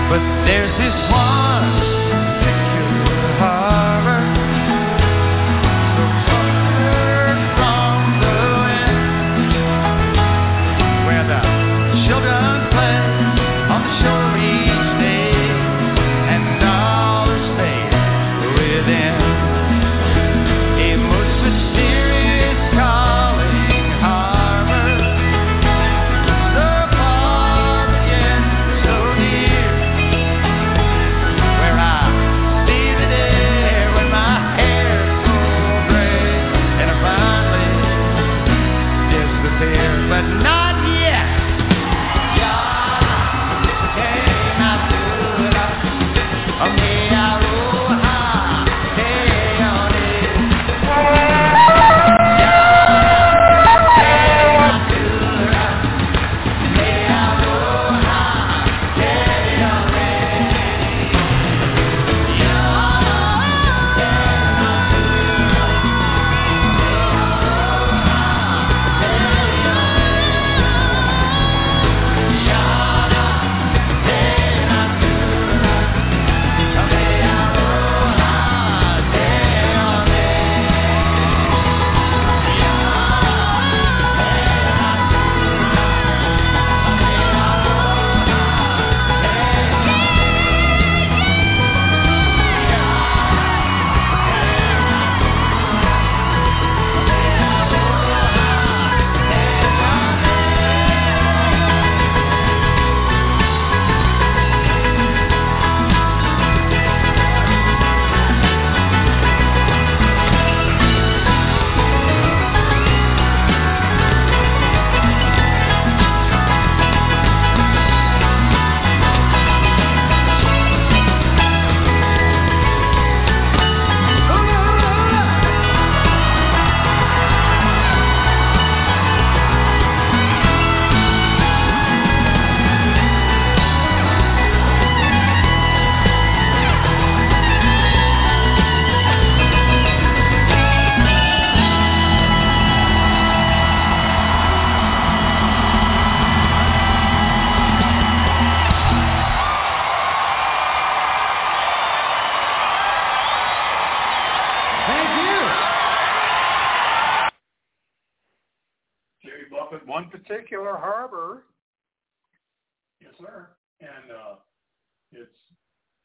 But 0.09 0.21
there's 0.47 0.73
this 0.81 0.97
one 1.13 1.88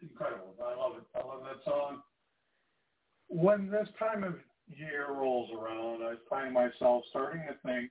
incredible. 0.04 0.54
I 0.62 0.76
love 0.76 0.94
it. 0.98 1.04
I 1.16 1.26
love 1.26 1.42
that 1.44 1.64
song. 1.66 2.02
When 3.30 3.70
this 3.70 3.88
time 3.98 4.24
of 4.24 4.36
year 4.68 5.08
rolls 5.10 5.50
around, 5.52 6.04
I 6.04 6.16
find 6.30 6.54
myself 6.54 7.04
starting 7.10 7.42
to 7.48 7.56
think 7.66 7.90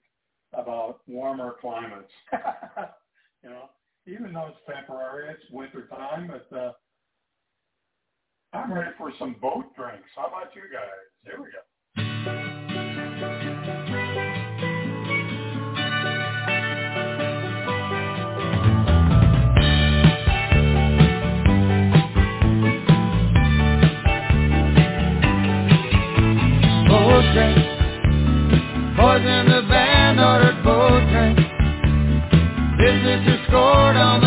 about 0.53 1.01
warmer 1.07 1.57
climates. 1.61 2.13
you 3.43 3.51
know, 3.51 3.71
even 4.07 4.33
though 4.33 4.49
it's 4.49 4.59
temporary, 4.67 5.31
it's 5.31 5.51
winter 5.51 5.87
time, 5.89 6.31
but 6.31 6.57
uh, 6.57 6.73
I'm 8.53 8.73
ready 8.73 8.91
for 8.99 9.13
some 9.19 9.37
boat 9.41 9.75
drinks. 9.77 10.09
How 10.15 10.27
about 10.27 10.55
you 10.55 10.63
guys? 10.73 11.09
Here 11.25 11.39
we 11.39 11.47
go. 11.47 11.72
both. 27.31 27.67
Boys 28.97 29.23
in 29.23 29.47
the 29.51 29.63
band 29.69 30.21
ordered 30.21 30.65
both 30.65 31.05
drinks. 31.13 31.43
Business 32.79 33.23
is 33.29 33.41
scored 33.49 33.97
on 33.97 34.22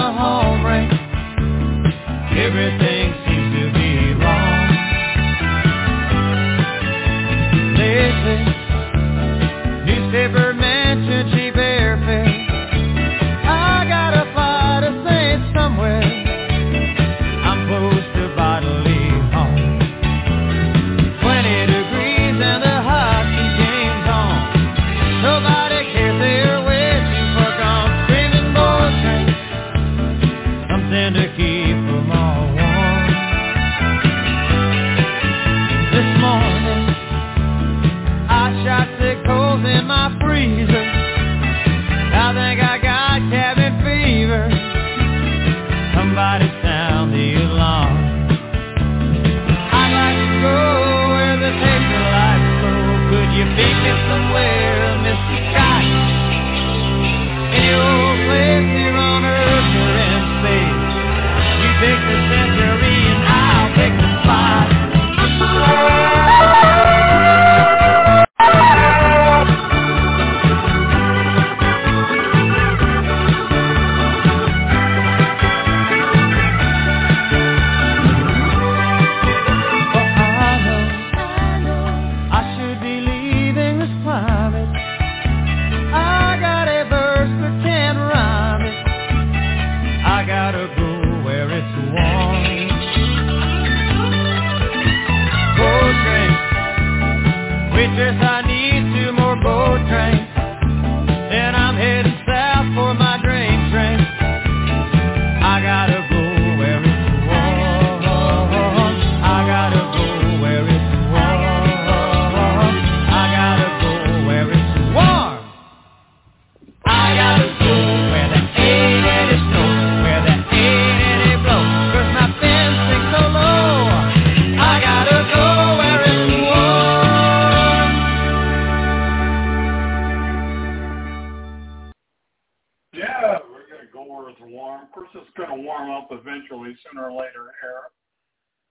sooner 136.84 137.10
or 137.10 137.12
later 137.12 137.54
air. 137.64 137.92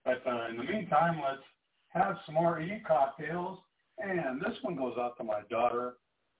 But 0.05 0.23
uh, 0.31 0.49
in 0.51 0.57
the 0.57 0.65
meantime, 0.65 1.21
let's 1.25 1.43
have 1.89 2.17
some 2.27 2.35
more 2.35 2.61
E 2.61 2.83
cocktails. 2.87 3.59
And 3.99 4.41
this 4.41 4.57
one 4.63 4.77
goes 4.77 4.95
out 4.99 5.17
to 5.19 5.25
my 5.25 5.41
daughter, 5.51 5.95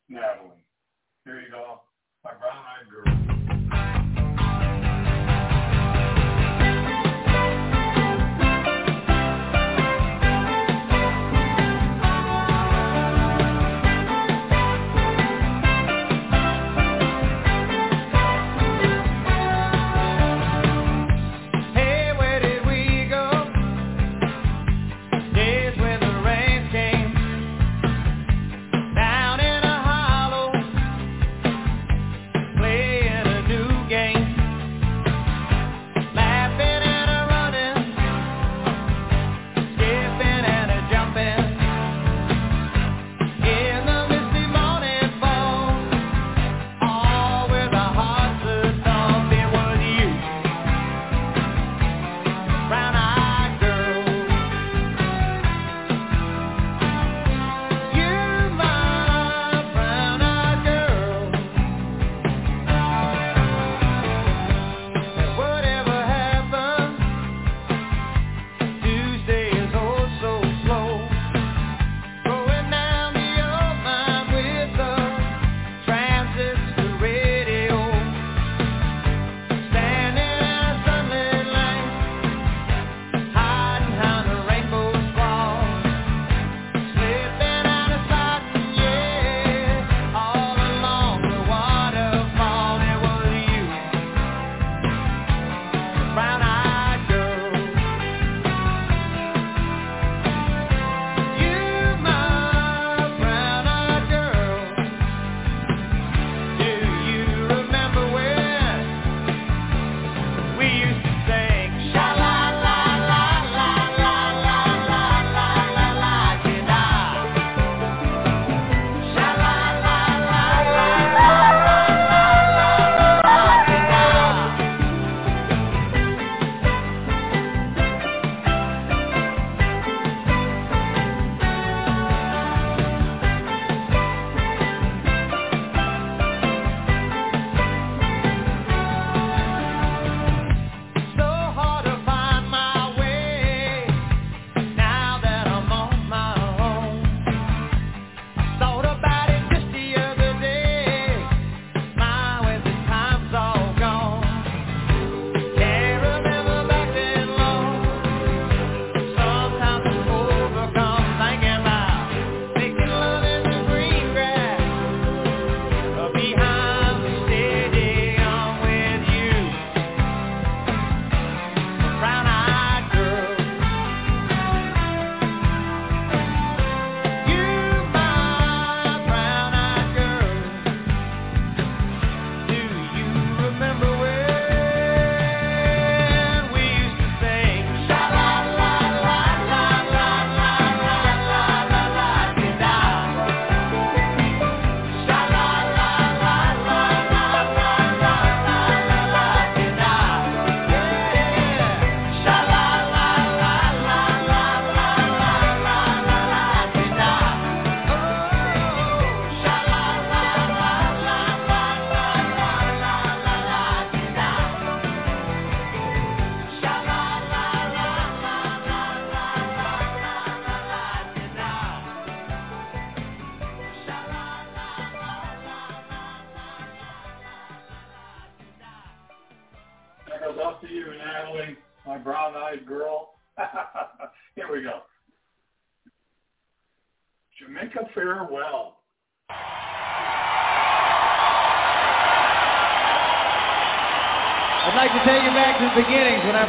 Natalie. 0.09 0.65
Here 1.25 1.41
you 1.41 1.51
go, 1.51 1.81
my 2.25 2.33
brown-eyed 2.35 2.91
girl. 2.91 3.44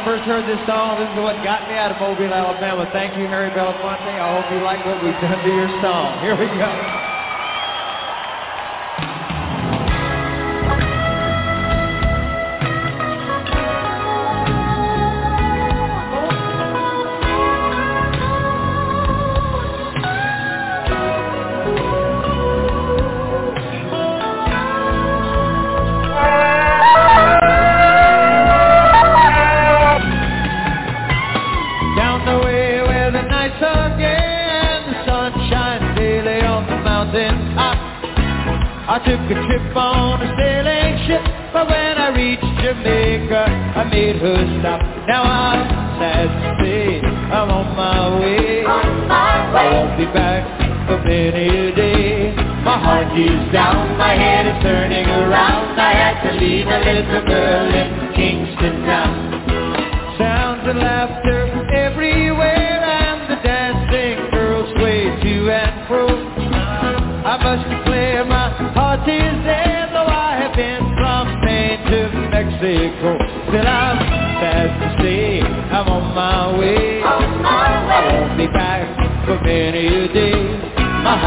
first 0.06 0.22
heard 0.22 0.46
this 0.46 0.64
song, 0.68 1.02
this 1.02 1.10
is 1.10 1.18
what 1.18 1.34
got 1.42 1.66
me 1.66 1.74
out 1.74 1.90
of 1.90 1.98
Mobile, 1.98 2.32
Alabama. 2.32 2.88
Thank 2.92 3.18
you, 3.18 3.26
Harry 3.26 3.50
Belafonte. 3.50 4.06
I 4.06 4.40
hope 4.40 4.54
you 4.54 4.62
like 4.62 4.86
what 4.86 5.02
we've 5.02 5.20
done 5.20 5.42
to 5.42 5.50
your 5.50 5.82
song. 5.82 6.22
Here 6.22 6.38
we 6.38 6.46
go. 6.46 6.85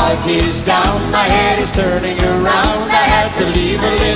like 0.10 0.26
he's 0.26 0.66
down. 0.66 1.12
My 1.12 1.28
head 1.28 1.62
is 1.62 1.70
turning 1.76 2.18
around. 2.18 2.90
I 2.90 3.06
had 3.06 3.30
to 3.38 3.46
leave 3.46 3.80
a 3.80 3.92
little. 4.02 4.09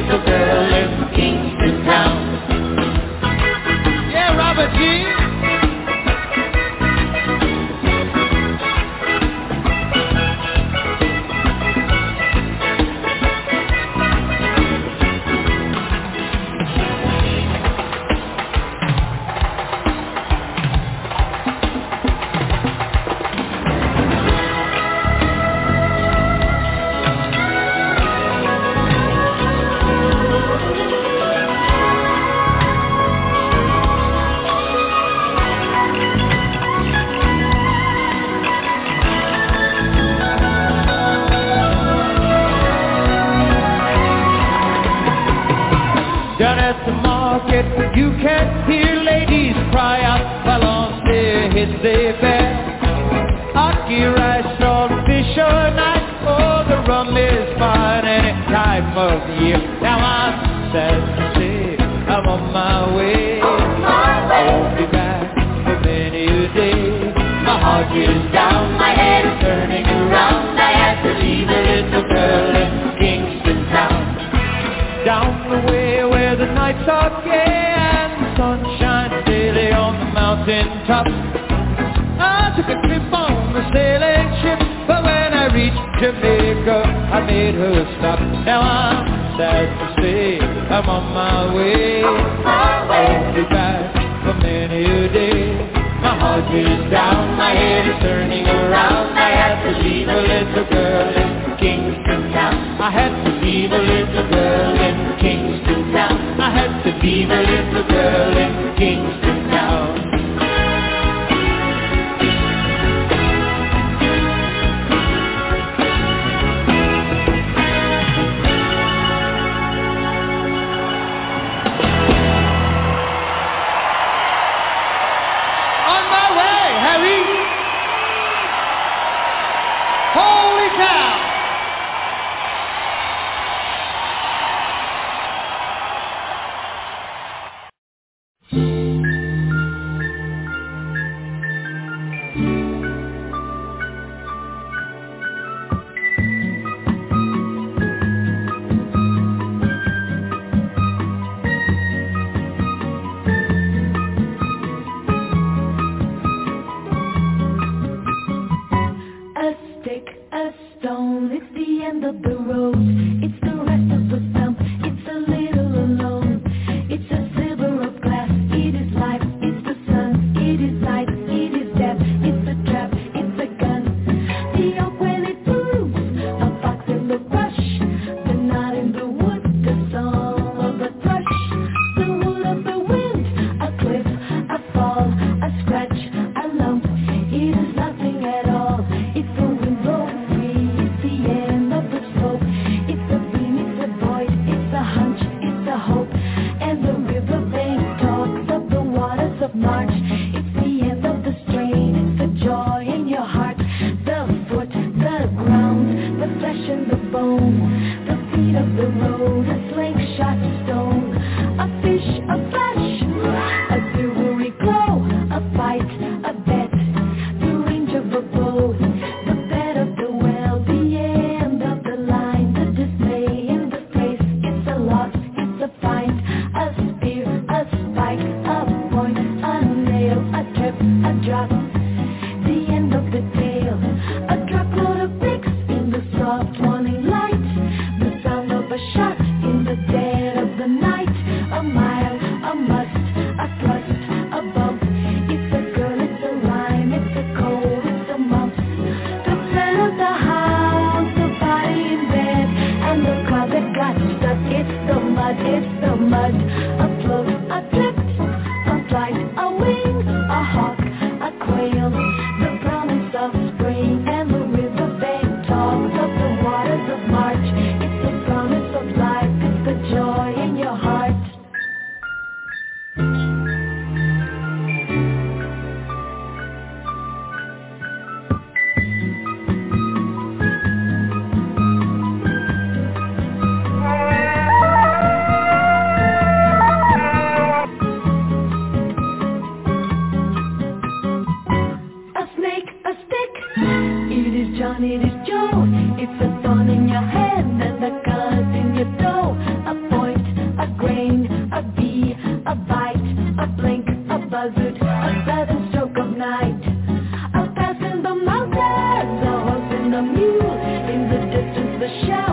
show. 312.08 312.32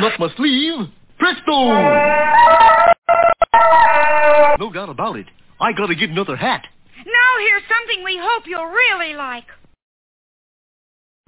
nothing 0.00 0.12
up 0.12 0.20
my 0.20 0.36
sleeve. 0.36 0.88
Presto! 1.18 1.68
No 4.58 4.72
doubt 4.72 4.88
about 4.88 5.16
it. 5.16 5.26
I 5.60 5.72
gotta 5.72 5.94
get 5.94 6.10
another 6.10 6.36
hat. 6.36 6.66
Now 6.96 7.32
here's 7.40 7.62
something 7.68 8.04
we 8.04 8.18
hope 8.20 8.44
you'll 8.46 8.66
really 8.66 9.14
like. 9.14 9.44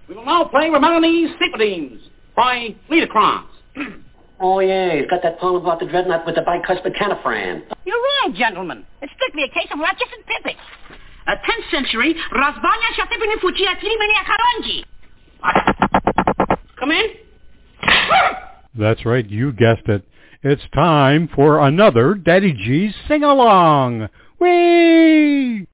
We 0.08 0.14
will 0.14 0.24
now 0.24 0.44
play 0.44 0.68
Romani's 0.68 1.30
Symphonies 1.40 2.00
by 2.36 2.74
Liederkranz. 2.90 3.46
oh, 4.40 4.60
yeah, 4.60 4.96
he's 4.96 5.08
got 5.08 5.22
that 5.22 5.38
poem 5.38 5.62
about 5.62 5.80
the 5.80 5.86
dreadnought 5.86 6.26
with 6.26 6.34
the 6.34 6.42
bicuspid 6.42 6.96
canifran. 6.96 7.62
You're 7.86 7.96
right, 7.96 8.34
gentlemen. 8.34 8.84
It's 9.00 9.12
strictly 9.14 9.44
a 9.44 9.48
case 9.48 9.68
of 9.72 9.78
Ratchet 9.78 10.08
and 10.14 10.24
Pippet. 10.26 10.56
A 11.26 11.36
10th 11.36 11.70
century 11.70 12.14
Razbanya 12.32 12.90
Shatepinifuchi 12.98 13.64
Akilimene 13.66 14.14
Akaranji. 14.20 14.84
Come 16.78 16.90
in. 16.90 17.06
That's 18.76 19.06
right, 19.06 19.28
you 19.28 19.52
guessed 19.52 19.88
it. 19.88 20.04
It's 20.42 20.62
time 20.74 21.28
for 21.34 21.60
another 21.60 22.14
Daddy 22.14 22.52
G's 22.52 22.94
sing-along. 23.06 24.08
Whee! 24.40 25.66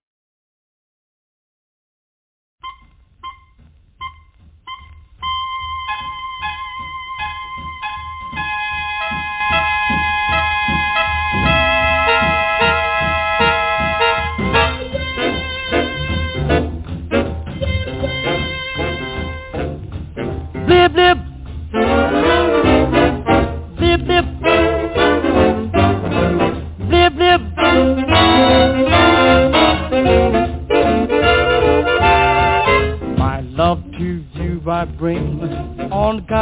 Blip, 20.67 20.93
blip, 20.93 21.19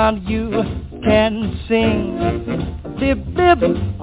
around 0.08 0.28
you 0.28 0.50
can 1.04 1.60
sing. 1.68 2.18
Bib 2.98 3.34
bib, 3.34 3.60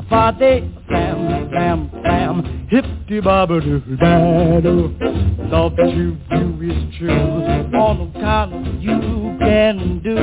fa 0.09 0.33
de, 0.37 0.61
bam 0.89 1.49
bam 1.51 1.89
bam, 2.03 2.67
hip 2.69 2.85
de 3.07 3.19
ba 3.21 3.45
ba 3.45 3.59
do 3.59 3.79
da 5.49 5.69
that 5.69 5.93
you 5.95 6.17
do 6.29 6.61
is 6.61 6.97
true, 6.97 7.77
all 7.77 7.95
the 7.97 8.19
kind 8.19 8.81
you 8.81 9.35
can 9.39 9.99
do. 10.03 10.15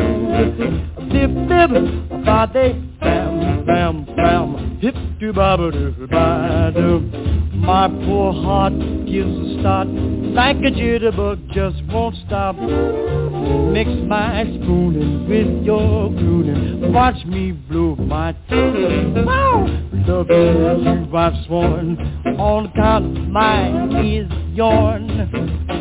Bib 1.13 1.49
bib, 1.49 2.25
fa 2.25 2.49
de, 2.53 2.73
bam 3.01 3.67
bam 3.67 4.07
bam, 4.17 4.79
hip 4.81 4.95
de 5.21 5.33
ba 5.33 5.57
ba 5.57 6.73
do. 6.75 7.52
My 7.63 7.87
poor 7.87 8.33
heart 8.33 8.73
gives 9.07 9.31
a 9.31 9.61
start, 9.61 9.87
like 9.87 10.57
a 10.57 10.71
jitterbug 10.73 11.47
just 11.53 11.81
won't 11.93 12.17
stop. 12.27 12.57
Mix 12.57 13.89
my 14.09 14.43
spooning 14.43 15.29
with 15.29 15.65
your 15.65 16.09
crooning, 16.09 16.93
watch 16.93 17.25
me 17.25 17.53
blow 17.53 17.95
my 17.95 18.33
tune. 18.51 19.25
Wow! 19.25 19.67
Loving 20.09 21.07
you 21.09 21.17
I've 21.17 21.35
sworn, 21.47 21.97
on 22.37 22.67
account 22.67 23.17
of 23.17 23.29
mine 23.29 23.95
is 24.05 24.29
yourn. 24.57 25.07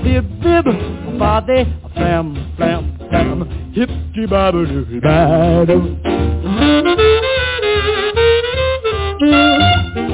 Bib, 0.04 0.30
bib, 0.44 0.66
body, 1.18 1.64
flam, 1.96 2.54
flam, 2.58 2.96
flam, 3.10 3.72
hip 3.74 3.90
to 3.90 4.28
babadoo, 4.28 5.02
badu. 5.02 5.98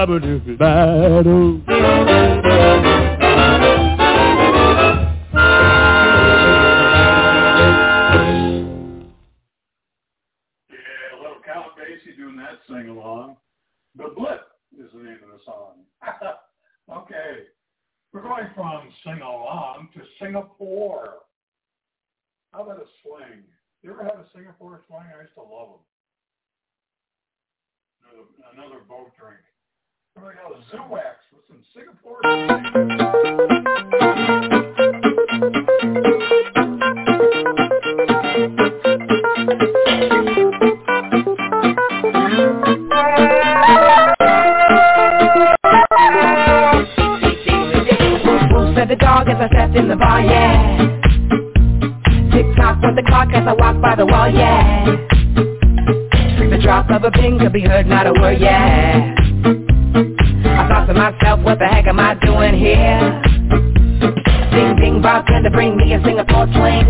to 0.00 0.06
babadoo, 0.06 0.56
badu. 0.56 1.62
Yeah, 10.70 10.76
a 11.14 11.18
little 11.20 11.36
Count 11.44 11.72
Basie 11.76 12.16
doing 12.16 12.36
that 12.36 12.60
sing 12.68 12.88
along. 12.88 13.36
The 13.96 14.08
Blip 14.16 14.40
is 14.78 14.90
the 14.92 15.02
name 15.02 15.18
of 15.22 15.38
the 15.38 15.44
song. 15.44 15.84
okay. 17.02 17.46
We're 18.12 18.22
going 18.22 18.48
from 18.54 18.88
sing 19.04 19.20
along 19.20 19.90
to 19.94 20.00
Singapore. 20.20 21.14
How 22.52 22.62
about 22.62 22.78
a 22.78 22.86
swing? 23.02 23.44
You 23.82 23.92
ever 23.92 24.04
had 24.04 24.14
a 24.14 24.26
Singapore 24.34 24.80
swing? 24.88 25.04
I 25.16 25.22
used 25.22 25.34
to 25.34 25.42
love 25.42 25.68
them. 25.68 25.84
Another, 28.02 28.26
another 28.52 28.80
boat 28.88 29.12
drink. 29.18 29.40
Who 30.20 30.26
said 48.74 48.88
the 48.88 48.96
dog 49.00 49.28
as 49.28 49.40
I 49.40 49.48
stepped 49.48 49.74
in 49.74 49.88
the 49.88 49.96
bar, 49.96 50.20
yeah. 50.20 50.76
Tick 52.30 52.44
tock 52.56 52.82
the 52.82 53.02
clock 53.06 53.28
as 53.32 53.46
I 53.46 53.54
walk 53.54 53.80
by 53.80 53.96
the 53.96 54.04
wall, 54.04 54.28
yeah. 54.28 54.84
The 56.50 56.58
drop 56.62 56.90
of 56.90 57.04
a 57.04 57.10
pin 57.10 57.38
could 57.38 57.54
be 57.54 57.62
heard, 57.62 57.86
not 57.86 58.06
a 58.06 58.12
word, 58.12 58.38
yeah. 58.38 59.29
To 60.90 60.94
myself, 60.94 61.38
what 61.44 61.60
the 61.60 61.66
heck 61.66 61.86
am 61.86 62.00
I 62.00 62.14
doing 62.18 62.52
here? 62.58 62.98
Ding 64.50 64.74
ding, 64.74 65.00
bartender, 65.00 65.48
bring 65.50 65.76
me 65.76 65.94
a 65.94 66.02
Singapore 66.02 66.50
sling. 66.50 66.82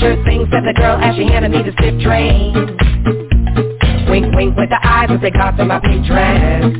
Sure 0.00 0.16
thing, 0.24 0.48
said 0.48 0.64
the 0.64 0.72
girl 0.74 0.96
as 0.96 1.14
she 1.14 1.28
handed 1.28 1.52
me 1.52 1.60
the 1.60 1.76
stiff 1.76 2.00
train. 2.00 2.56
Wink, 4.08 4.34
wink 4.34 4.56
with 4.56 4.70
the 4.70 4.80
eyes 4.82 5.10
as 5.12 5.20
they 5.20 5.30
caught 5.30 5.58
to 5.58 5.66
my 5.66 5.78
pink 5.80 6.06
dress. 6.06 6.72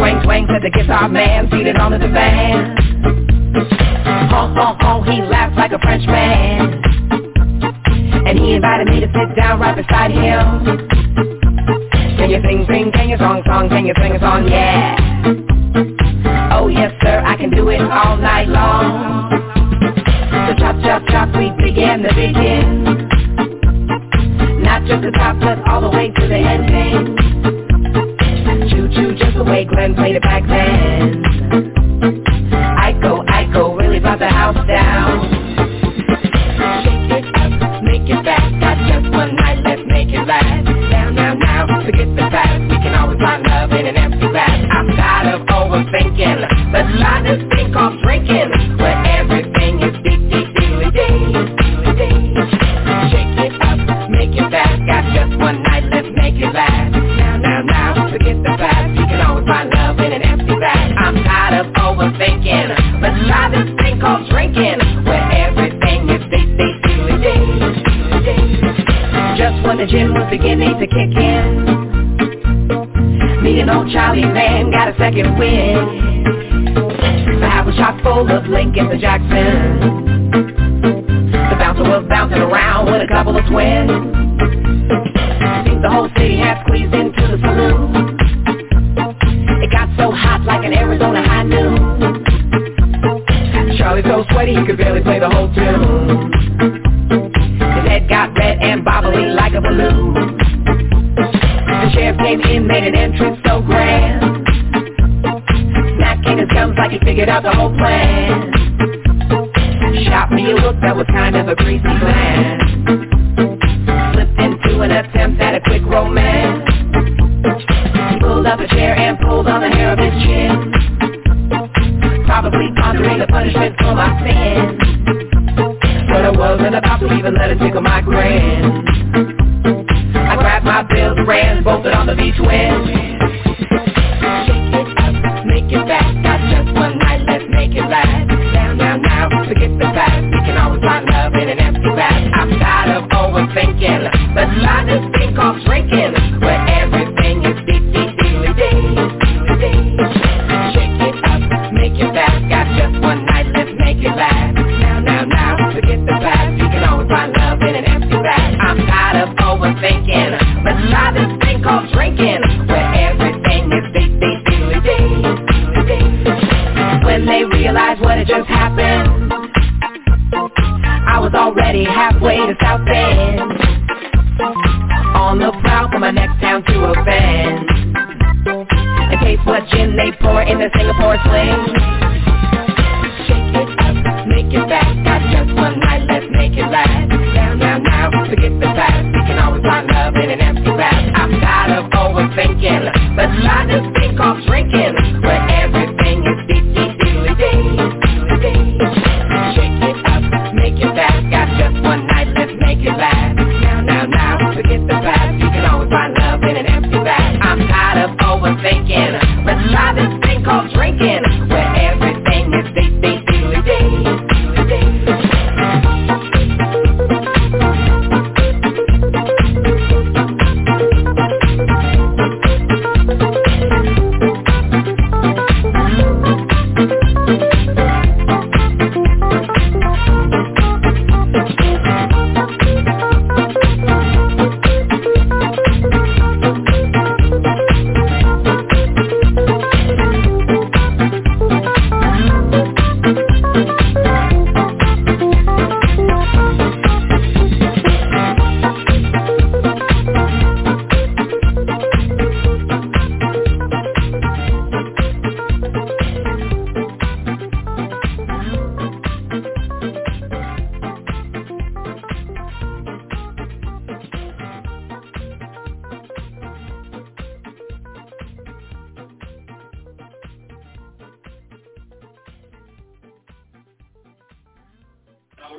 Twang, 0.00 0.24
twang 0.24 0.48
said 0.48 0.64
the 0.64 0.72
guitar 0.72 1.10
man 1.10 1.50
seated 1.50 1.76
on 1.76 1.92
the 1.92 1.98
divan. 1.98 2.72
Ho, 4.32 4.48
ho, 4.56 4.76
ho, 4.80 5.02
he 5.02 5.20
laughed 5.28 5.58
like 5.58 5.72
a 5.72 5.78
French 5.80 6.06
man. 6.06 6.80
And 8.24 8.38
he 8.38 8.54
invited 8.54 8.88
me 8.88 9.00
to 9.00 9.12
sit 9.12 9.36
down 9.36 9.60
right 9.60 9.76
beside 9.76 10.10
him. 10.10 11.35
Can 12.26 12.34
you 12.34 12.42
sing, 12.42 12.66
sing, 12.68 12.90
can 12.90 13.08
you 13.08 13.16
song, 13.18 13.40
song, 13.46 13.68
can 13.68 13.86
you 13.86 13.94
sing 14.02 14.16
a 14.16 14.18
song, 14.18 14.48
yeah. 14.48 14.98
Oh 16.50 16.66
yes 16.66 16.90
sir, 17.00 17.22
I 17.24 17.36
can 17.36 17.50
do 17.50 17.68
it 17.68 17.80
all 17.80 18.16
night 18.16 18.48
long. 18.48 19.30
The 19.30 20.56
chop, 20.58 20.74
chop, 20.82 21.06
chop, 21.06 21.28
we 21.38 21.50
begin 21.62 22.02
to 22.02 22.08
begin. 22.08 23.06
Not 24.60 24.82
just 24.88 25.02
the 25.04 25.12
top, 25.12 25.38
but 25.38 25.62
all 25.70 25.80
the 25.80 25.96
way 25.96 26.10
to 26.10 26.26
the 26.26 26.34
ending. 26.34 27.14
Choo 28.70 28.88
choo, 28.90 29.14
just 29.14 29.36
the 29.36 29.44
way 29.44 29.64
Glenn 29.64 29.94
played 29.94 30.16
it 30.16 30.22
back 30.22 30.42
then. 30.48 31.22
I 32.58 32.90
go, 33.00 33.22
I 33.28 33.48
go, 33.52 33.76
really 33.76 34.00
brought 34.00 34.18
the 34.18 34.26
house 34.26 34.66
down. 34.66 35.35
Drinking, 48.02 48.50
where 48.78 48.98
everything 49.06 49.82
is. 49.82 49.94
Shake 53.10 53.38
it 53.38 53.52
up, 53.62 53.78
make 54.10 54.34
it. 54.34 54.50
Got 54.50 55.04
just 55.14 55.38
one 55.38 55.62
night, 55.62 55.84
let's 55.92 56.08
make 56.16 56.34
it 56.34 56.52
last. 56.52 56.92
Now, 56.92 57.36
now, 57.36 57.62
now, 57.62 58.10
forget 58.10 58.36
the 58.42 58.54
past. 58.58 58.90
We 58.90 59.04
can 59.06 59.20
always 59.20 59.46
find 59.46 59.70
love 59.70 59.98
in 60.00 60.12
an 60.12 60.22
empty 60.22 60.56
glass. 60.56 60.92
I'm 60.98 61.14
tired 61.22 61.66
of 61.66 61.72
overthinking. 61.74 63.00
Let's 63.02 63.20
lie 63.28 63.50
this 63.54 63.70
thing 63.82 64.00
called 64.00 64.28
drinking, 64.30 64.80
where 65.04 65.22
everything 65.32 66.08
is 66.10 66.22
deep, 66.30 66.58
deep. 66.58 66.76
Just 69.36 69.62
when 69.66 69.76
the 69.78 69.86
gin 69.86 70.12
was 70.14 70.26
beginning 70.30 70.78
to 70.80 70.86
kick 70.86 71.14
in. 71.14 71.66
Me 73.42 73.60
and 73.60 73.70
old 73.70 73.90
Charlie 73.92 74.24
man 74.24 74.70
got 74.70 74.88
a 74.88 74.96
second 74.98 75.38
win 75.38 76.45
was 77.66 77.74
chock 77.74 78.00
full 78.02 78.30
of 78.30 78.46
Lincoln 78.46 78.86
and 78.86 78.94
the 78.94 78.98
The 81.50 81.56
bouncer 81.58 81.82
was 81.82 82.06
bouncing 82.08 82.38
around 82.38 82.86
with 82.86 83.02
a 83.02 83.08
couple 83.08 83.36
of 83.36 83.44
twins. 83.50 83.90
The 85.82 85.90
whole 85.90 86.08
city 86.16 86.38
had 86.38 86.62
squeezed 86.62 86.94
into 86.94 87.26
the 87.26 87.38
saloon. 87.42 88.18
It 89.62 89.70
got 89.72 89.90
so 89.98 90.12
hot 90.12 90.42
like 90.46 90.64
an 90.64 90.74
Arizona 90.74 91.26
high 91.26 91.42
noon. 91.42 92.22
Charlie 93.76 94.02
so 94.02 94.24
sweaty 94.30 94.54
he 94.54 94.64
could 94.64 94.78
barely 94.78 95.02
play 95.02 95.18
the 95.18 95.28
whole 95.28 95.52
tune. 95.52 96.30
His 97.58 97.84
head 97.90 98.08
got 98.08 98.32
red 98.38 98.62
and 98.62 98.86
bobbly 98.86 99.34
like 99.34 99.54
a 99.54 99.60
balloon. 99.60 100.38
The 101.66 101.90
sheriff 101.92 102.16
came 102.18 102.40
in, 102.42 102.66
made 102.68 102.84
an 102.84 102.94
entrance 102.94 103.35
laid 107.26 107.32
out 107.32 107.42
the 107.42 107.52
whole 107.52 107.74
plan. 107.76 108.52
Shot 110.06 110.30
me 110.30 110.50
a 110.50 110.54
look 110.54 110.76
that 110.82 110.94
was 110.96 111.06
kind 111.08 111.36
of 111.36 111.48
a 111.48 111.56
greasy 111.56 111.82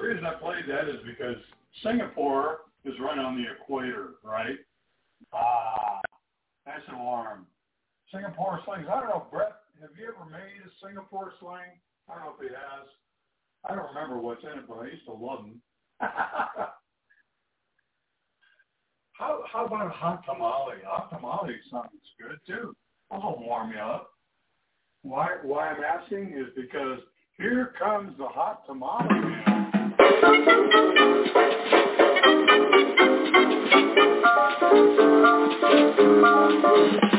reason 0.07 0.25
I 0.25 0.35
played 0.35 0.63
that 0.69 0.87
is 0.87 1.01
because 1.05 1.35
Singapore 1.83 2.59
is 2.85 2.93
right 2.99 3.19
on 3.19 3.35
the 3.35 3.43
equator, 3.51 4.15
right? 4.23 4.57
Ah, 5.33 5.99
that's 6.65 6.87
an 6.87 6.95
alarm. 6.95 7.45
Singapore 8.13 8.61
slings. 8.65 8.87
I 8.89 9.01
don't 9.01 9.09
know, 9.09 9.27
Brett, 9.29 9.51
have 9.81 9.89
you 9.99 10.07
ever 10.07 10.29
made 10.29 10.63
a 10.63 10.69
Singapore 10.85 11.33
sling? 11.39 11.79
I 12.09 12.15
don't 12.15 12.23
know 12.23 12.33
if 12.39 12.41
he 12.41 12.47
has. 12.47 12.87
I 13.65 13.75
don't 13.75 13.93
remember 13.93 14.17
what's 14.19 14.43
in 14.43 14.59
it, 14.59 14.67
but 14.67 14.79
I 14.79 14.85
used 14.85 15.05
to 15.05 15.13
love 15.13 15.39
them. 15.43 15.61
how 19.11 19.43
how 19.51 19.65
about 19.65 19.87
a 19.87 19.89
hot 19.89 20.23
tamale? 20.25 20.81
Hot 20.85 21.09
tamale 21.09 21.55
sounds 21.69 21.89
good 22.21 22.39
too. 22.47 22.75
That'll 23.11 23.39
warm 23.39 23.71
you 23.71 23.79
up. 23.79 24.11
Why 25.01 25.37
why 25.43 25.69
I'm 25.69 25.83
asking 25.83 26.33
is 26.37 26.47
because 26.55 26.99
here 27.37 27.73
comes 27.77 28.17
the 28.17 28.27
hot 28.27 28.65
tamale. 28.65 29.56
Thank 30.27 30.47
you. 37.03 37.16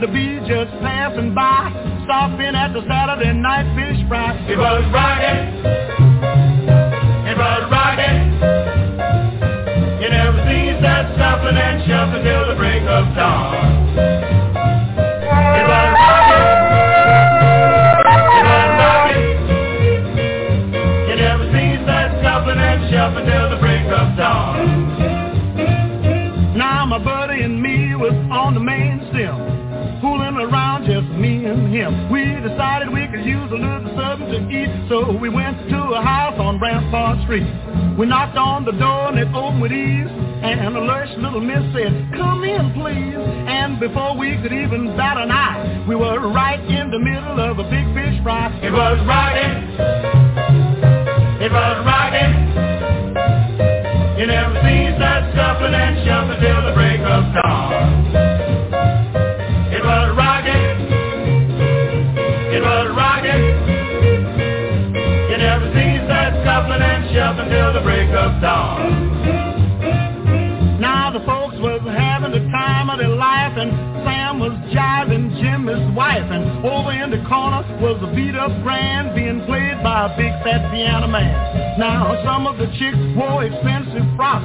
To 0.00 0.08
be 0.08 0.38
just 0.46 0.72
miss 41.44 41.74
up 78.44 78.62
grand 78.62 79.14
being 79.14 79.40
played 79.46 79.80
by 79.82 80.04
a 80.04 80.16
big 80.20 80.28
fat 80.44 80.70
piano 80.70 81.08
man. 81.08 81.78
Now 81.78 82.12
some 82.24 82.46
of 82.46 82.58
the 82.58 82.66
chicks 82.76 83.00
wore 83.16 83.42
expensive 83.42 84.04
frocks, 84.16 84.44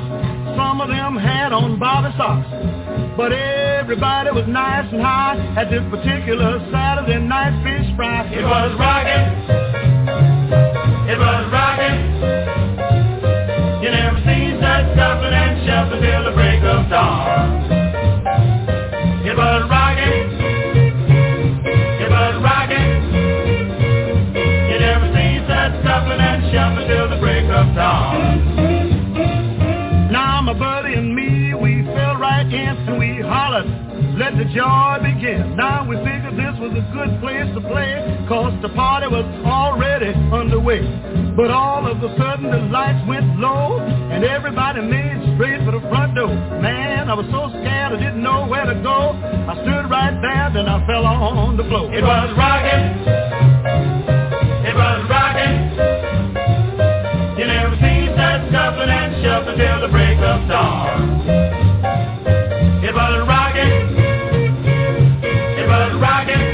some 0.56 0.80
of 0.80 0.88
them 0.88 1.18
had 1.18 1.52
on 1.52 1.78
bobby 1.78 2.16
socks. 2.16 2.47
But 3.18 3.34
everybody 3.34 4.32
was 4.32 4.47
nice 4.47 4.88
and 4.93 5.02
high 5.02 5.36
at 5.60 5.70
this 5.70 5.84
particular 5.91 6.64
Saturday 6.72 7.20
night 7.20 7.60
fish 7.60 7.91
fry. 7.97 8.24
It 8.32 8.43
was 8.43 8.72
rocking. 8.80 9.28
It 11.12 11.20
was 11.20 11.52
rocking. 11.52 11.68
Of. 27.68 28.80
Now 30.12 30.41
my 30.41 30.53
buddy 30.53 30.93
and 30.93 31.14
me, 31.14 31.53
we 31.53 31.84
fell 31.84 32.16
right 32.16 32.45
in 32.45 32.78
and 32.88 32.97
we 32.97 33.22
hollered, 33.22 33.68
let 34.18 34.38
the 34.38 34.45
joy 34.55 34.97
begin. 35.03 35.55
Now 35.55 35.88
we 35.88 35.95
figured 35.97 36.34
this 36.34 36.55
was 36.60 36.72
a 36.72 36.86
good 36.93 37.20
place 37.22 37.45
to 37.53 37.62
play, 37.62 38.26
cause 38.28 38.53
the 38.62 38.70
party 38.70 39.07
was 39.07 39.26
already 39.45 40.14
underway. 40.32 40.82
But 41.36 41.51
all 41.51 41.86
of 41.86 42.01
a 42.01 42.10
sudden 42.18 42.49
the 42.49 42.57
lights 42.72 43.05
went 43.07 43.39
low, 43.39 43.80
and 43.80 44.24
everybody 44.24 44.82
made 44.82 45.36
straight 45.36 45.64
for 45.64 45.72
the 45.72 45.82
front 45.89 46.16
door. 46.16 46.34
Man, 46.62 47.10
I 47.10 47.14
was 47.14 47.28
so 47.32 47.49
scared 47.49 47.93
I 47.93 47.97
didn't 47.99 48.24
know 48.24 48.47
where 48.47 48.66
to 48.66 48.76
go. 48.82 49.14
I 49.14 49.53
stood 49.62 49.89
right 49.91 50.16
there, 50.22 50.51
then 50.53 50.68
I 50.68 50.86
fell 50.88 51.05
on 51.05 51.57
the 51.57 51.64
floor. 51.64 51.93
It 51.93 52.03
was 52.03 52.34
rocking. 52.38 53.18
Till 59.60 59.82
the 59.82 59.91
break 59.91 60.18
of 60.24 60.47
dawn. 60.47 61.20
It 62.80 62.95
was 62.95 63.28
rocking. 63.28 63.76
It 65.60 65.68
was 65.68 65.91
rocking. 65.99 66.47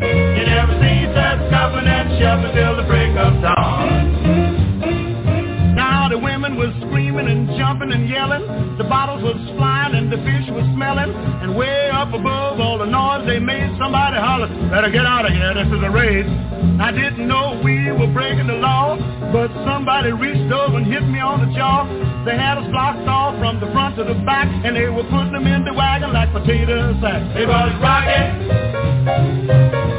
You 0.00 0.44
never 0.48 0.80
that 1.12 1.36
shuffling 1.52 1.86
and 1.86 2.08
the 2.80 2.86
break 2.88 3.12
of 3.20 3.42
dawn. 3.44 3.84
Now 5.76 6.08
the 6.08 6.18
women 6.18 6.56
was 6.56 6.72
screaming 6.88 7.28
and 7.28 7.46
jumping 7.58 7.92
and 7.92 8.08
yelling. 8.08 8.78
The 8.78 8.84
bottles 8.84 9.22
was 9.22 9.36
flying 9.58 9.94
and 9.94 10.10
the 10.10 10.16
fish 10.24 10.48
was 10.48 10.64
smelling. 10.72 11.12
And 11.12 11.54
way 11.54 11.90
up 11.92 12.14
above 12.14 12.60
all 12.60 12.77
somebody 13.88 14.20
hollered, 14.20 14.52
better 14.68 14.90
get 14.90 15.06
out 15.08 15.24
of 15.24 15.32
here, 15.32 15.48
this 15.56 15.64
is 15.64 15.80
a 15.80 15.88
raid. 15.88 16.28
I 16.76 16.92
didn't 16.92 17.26
know 17.26 17.58
we 17.64 17.88
were 17.88 18.12
breaking 18.12 18.46
the 18.46 18.60
law, 18.60 19.00
but 19.32 19.48
somebody 19.64 20.12
reached 20.12 20.52
over 20.52 20.76
and 20.76 20.84
hit 20.84 21.08
me 21.08 21.20
on 21.24 21.40
the 21.40 21.48
jaw. 21.56 21.88
They 22.28 22.36
had 22.36 22.60
us 22.60 22.68
blocked 22.68 23.08
off 23.08 23.40
from 23.40 23.64
the 23.64 23.66
front 23.72 23.96
to 23.96 24.04
the 24.04 24.12
back, 24.28 24.44
and 24.44 24.76
they 24.76 24.92
were 24.92 25.08
putting 25.08 25.32
them 25.32 25.46
in 25.48 25.64
the 25.64 25.72
wagon 25.72 26.12
like 26.12 26.28
potato 26.36 26.92
sacks. 27.00 27.32
It 27.32 27.48
was 27.48 27.72
rocking. 27.80 28.28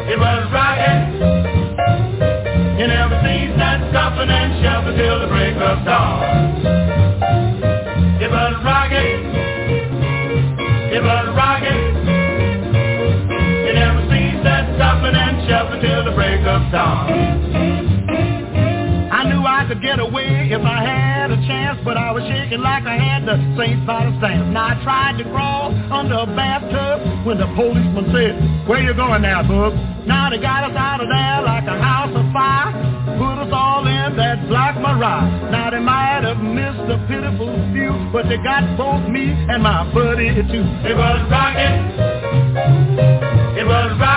It 0.05 0.19
was 0.21 0.41
rocking. 0.53 1.01
You 2.77 2.85
never 2.93 3.17
cease 3.25 3.57
that 3.57 3.89
scuffling 3.89 4.29
and 4.29 4.53
shuffling 4.61 4.97
till 5.01 5.17
the 5.17 5.33
break 5.33 5.57
of 5.57 5.81
dawn. 5.81 6.88
Of 16.59 16.71
dawn. 16.71 17.07
I 19.11 19.23
knew 19.27 19.43
I 19.43 19.65
could 19.67 19.81
get 19.81 19.99
away 19.99 20.49
if 20.51 20.61
I 20.61 20.79
had 20.83 21.31
a 21.31 21.37
chance, 21.47 21.79
but 21.85 21.95
I 21.95 22.11
was 22.11 22.23
shaking 22.27 22.59
like 22.59 22.83
I 22.83 22.95
had 22.95 23.23
the 23.25 23.35
St. 23.55 23.85
Vitus 23.85 24.19
dance. 24.19 24.51
Now 24.51 24.75
I 24.75 24.83
tried 24.83 25.17
to 25.19 25.23
crawl 25.31 25.71
under 25.91 26.19
a 26.19 26.25
bathtub 26.27 27.25
when 27.25 27.37
the 27.37 27.47
policeman 27.55 28.11
said, 28.11 28.67
where 28.67 28.81
you 28.83 28.93
going 28.93 29.21
now, 29.21 29.43
bub? 29.43 29.73
Now 30.07 30.29
they 30.29 30.37
got 30.37 30.67
us 30.69 30.75
out 30.75 30.99
of 30.99 31.07
there 31.07 31.41
like 31.47 31.63
a 31.63 31.79
house 31.79 32.11
of 32.11 32.27
fire, 32.31 32.71
put 33.15 33.39
us 33.39 33.51
all 33.51 33.87
in 33.87 34.15
that 34.17 34.47
Black 34.47 34.75
Maria. 34.75 35.23
Now 35.51 35.69
they 35.71 35.79
might 35.79 36.23
have 36.27 36.43
missed 36.43 36.91
a 36.91 36.99
pitiful 37.07 37.55
few, 37.71 37.95
but 38.11 38.27
they 38.27 38.37
got 38.37 38.63
both 38.75 39.07
me 39.07 39.31
and 39.31 39.63
my 39.63 39.87
buddy 39.93 40.35
too. 40.47 40.65
It 40.83 40.95
was 40.95 41.19
rocking. 41.31 41.75
It 43.55 43.65
was 43.65 43.95
rocking. 43.99 44.08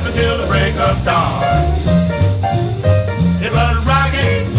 Shuffling 0.00 0.16
till 0.16 0.38
the 0.38 0.46
break 0.46 0.74
of 0.76 1.04
dawn. 1.04 1.44
It 3.42 3.52
was 3.52 3.86
rocking. 3.86 4.56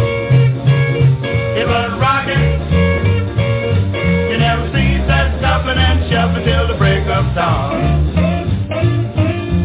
It 1.57 1.67
was 1.67 1.99
rocking. 1.99 2.61
You 4.29 4.37
never 4.37 4.67
cease 4.67 5.07
that 5.07 5.39
scuffling 5.39 5.77
and 5.77 6.11
shuffling 6.11 6.45
till 6.45 6.67
the 6.67 6.75
break 6.77 7.07
of 7.07 7.33
dawn. 7.33 7.81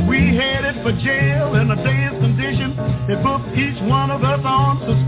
We 0.09 0.37
headed 0.37 0.83
for 0.83 0.93
jail 0.93 1.55
in 1.55 1.71
a 1.71 1.77
dazed 1.77 2.21
condition. 2.21 2.77
They 3.09 3.17
booked 3.23 3.57
each 3.57 3.81
one 3.83 4.11
of 4.11 4.23
us 4.25 4.41
on 4.45 4.81
suspicion. 4.81 5.06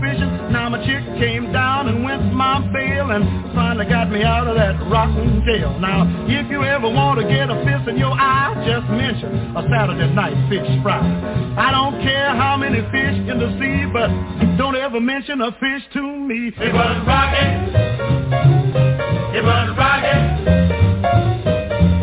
Me 4.19 4.25
out 4.25 4.47
of 4.47 4.55
that 4.55 4.75
rotten 4.91 5.41
jail. 5.45 5.79
Now, 5.79 6.03
if 6.27 6.51
you 6.51 6.63
ever 6.63 6.89
want 6.89 7.19
to 7.21 7.25
get 7.25 7.49
a 7.49 7.55
fist 7.63 7.87
in 7.87 7.95
your 7.97 8.11
eye, 8.11 8.51
just 8.67 8.91
mention 8.91 9.55
a 9.55 9.63
Saturday 9.71 10.11
night 10.13 10.35
fish 10.51 10.67
fry. 10.83 10.99
I 11.55 11.71
don't 11.71 12.01
care 12.03 12.35
how 12.35 12.57
many 12.57 12.83
fish 12.91 13.15
in 13.15 13.39
the 13.39 13.47
sea, 13.55 13.87
but 13.87 14.11
don't 14.57 14.75
ever 14.75 14.99
mention 14.99 15.39
a 15.39 15.51
fish 15.55 15.83
to 15.93 16.03
me. 16.03 16.51
It 16.51 16.73
was 16.73 16.95
rocking. 17.07 17.71
It 19.39 19.43
was 19.43 19.67
rocking. 19.79 20.23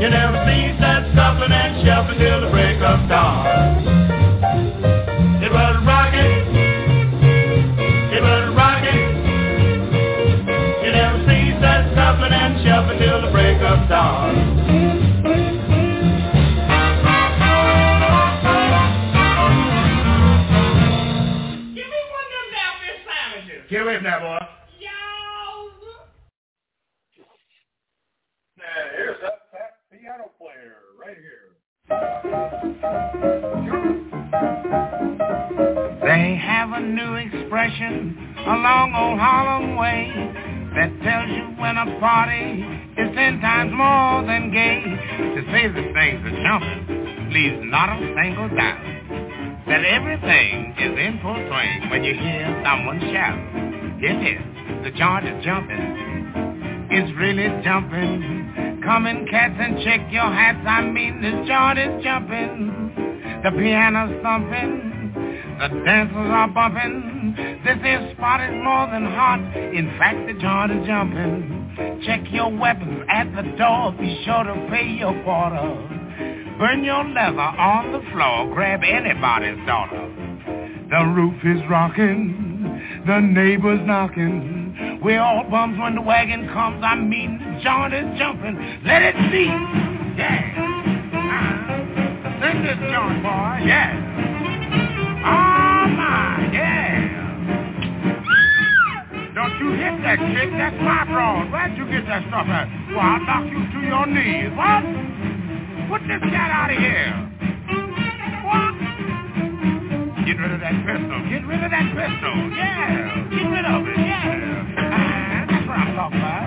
You 0.00 0.08
never 0.08 0.40
cease 0.48 0.80
that 0.80 1.12
scuffling 1.12 1.52
and 1.52 1.84
shuffling 1.84 2.18
till 2.18 2.40
the 2.40 2.50
break 2.50 2.80
of 2.80 3.08
dawn. 3.12 3.75
Expression 37.66 38.16
along 38.46 38.94
old 38.94 39.18
Harlem 39.18 39.76
way 39.76 40.10
that 40.74 40.90
tells 41.02 41.30
you 41.30 41.44
when 41.60 41.76
a 41.76 41.98
party 41.98 42.62
is 42.96 43.08
ten 43.14 43.40
times 43.40 43.72
more 43.74 44.22
than 44.26 44.52
gay. 44.52 44.82
To 45.34 45.40
say 45.50 45.66
the 45.68 45.82
things 45.92 46.22
are 46.22 46.38
jumping 46.42 47.32
leaves 47.32 47.58
not 47.64 47.90
a 47.90 47.98
single 48.14 48.48
doubt 48.54 49.66
that 49.66 49.82
everything 49.84 50.74
is 50.78 50.94
in 50.94 51.18
full 51.22 51.34
swing 51.34 51.90
when 51.90 52.04
you 52.04 52.14
hear 52.14 52.46
someone 52.64 53.00
shout. 53.12 53.38
It 53.98 54.18
is. 54.22 54.84
The 54.84 54.90
joint 54.96 55.26
is 55.26 55.44
jumping. 55.44 56.86
It's 56.90 57.10
really 57.18 57.50
jumping. 57.64 58.80
Come 58.84 59.06
in 59.06 59.26
cats 59.26 59.54
and 59.58 59.82
check 59.82 60.06
your 60.12 60.30
hats. 60.30 60.62
I 60.66 60.82
mean 60.82 61.20
the 61.20 61.42
joint 61.48 61.78
is 61.78 62.04
jumping. 62.04 63.42
The 63.42 63.50
piano's 63.50 64.22
thumping. 64.22 64.95
The 65.58 65.68
dancers 65.68 66.14
are 66.14 66.48
bumping. 66.48 67.34
This 67.64 67.78
here 67.82 68.12
spot 68.14 68.40
is 68.42 68.52
more 68.62 68.86
than 68.92 69.06
hot. 69.06 69.40
In 69.56 69.88
fact, 69.98 70.26
the 70.26 70.34
joint 70.34 70.70
is 70.70 70.86
jumping. 70.86 72.02
Check 72.04 72.30
your 72.30 72.54
weapons 72.54 73.04
at 73.08 73.24
the 73.34 73.42
door. 73.56 73.92
Be 73.92 74.22
sure 74.24 74.44
to 74.44 74.68
pay 74.70 74.86
your 74.86 75.16
quarter. 75.24 75.64
Burn 76.58 76.84
your 76.84 77.04
leather 77.04 77.40
on 77.40 77.92
the 77.92 78.00
floor. 78.12 78.52
Grab 78.52 78.82
anybody's 78.84 79.56
daughter. 79.66 80.12
The 80.90 81.04
roof 81.16 81.40
is 81.42 81.62
rocking. 81.70 83.02
The 83.06 83.20
neighbors 83.20 83.80
knocking. 83.84 85.00
We're 85.02 85.20
all 85.20 85.44
bums 85.50 85.78
when 85.78 85.94
the 85.94 86.02
wagon 86.02 86.48
comes. 86.52 86.84
I 86.84 86.96
mean, 86.96 87.38
the 87.38 87.60
joint 87.64 87.94
is 87.94 88.18
jumping. 88.18 88.56
Let 88.84 89.00
it 89.00 89.16
see. 89.32 89.48
Yeah. 90.20 90.52
Uh, 91.16 92.40
sing 92.44 92.62
this 92.62 92.76
joint, 92.92 93.22
boy. 93.22 93.64
Yeah. 93.64 94.55
Oh, 95.26 95.82
my. 95.98 96.46
Yeah. 96.54 97.02
Don't 99.34 99.58
you 99.58 99.74
hit 99.74 99.94
that 100.06 100.18
chick. 100.32 100.50
That's 100.54 100.78
my 100.80 101.04
broad. 101.10 101.50
Where'd 101.50 101.76
you 101.76 101.86
get 101.90 102.06
that 102.06 102.22
stuff 102.30 102.46
at? 102.46 102.70
Well, 102.94 103.02
I'll 103.02 103.20
knock 103.26 103.44
you 103.50 103.58
to 103.58 103.80
your 103.82 104.06
knees. 104.06 104.54
What? 104.54 104.86
Put 105.90 106.06
this 106.06 106.22
cat 106.30 106.50
out 106.54 106.70
of 106.70 106.78
here. 106.78 107.10
What? 108.46 108.74
Get 110.26 110.38
rid 110.38 110.52
of 110.54 110.60
that 110.62 110.76
pistol. 110.86 111.18
Get 111.30 111.42
rid 111.46 111.62
of 111.62 111.70
that 111.70 111.86
pistol. 111.90 112.34
Yeah. 112.54 113.26
Get 113.30 113.46
rid 113.50 113.66
of 113.66 113.82
it. 113.86 113.98
Yeah. 113.98 114.30
Uh, 114.78 115.50
that's 115.50 115.66
what 115.66 115.78
I'm 115.78 115.94
talking 115.94 116.18
about. 116.22 116.46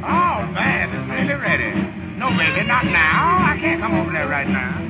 oh, 0.04 0.52
man. 0.52 0.88
Ready. 1.40 1.72
No, 2.18 2.28
baby, 2.36 2.66
not 2.66 2.84
now. 2.84 3.48
I 3.48 3.56
can't 3.60 3.80
come 3.80 3.94
over 3.94 4.12
there 4.12 4.28
right 4.28 4.48
now. 4.48 4.89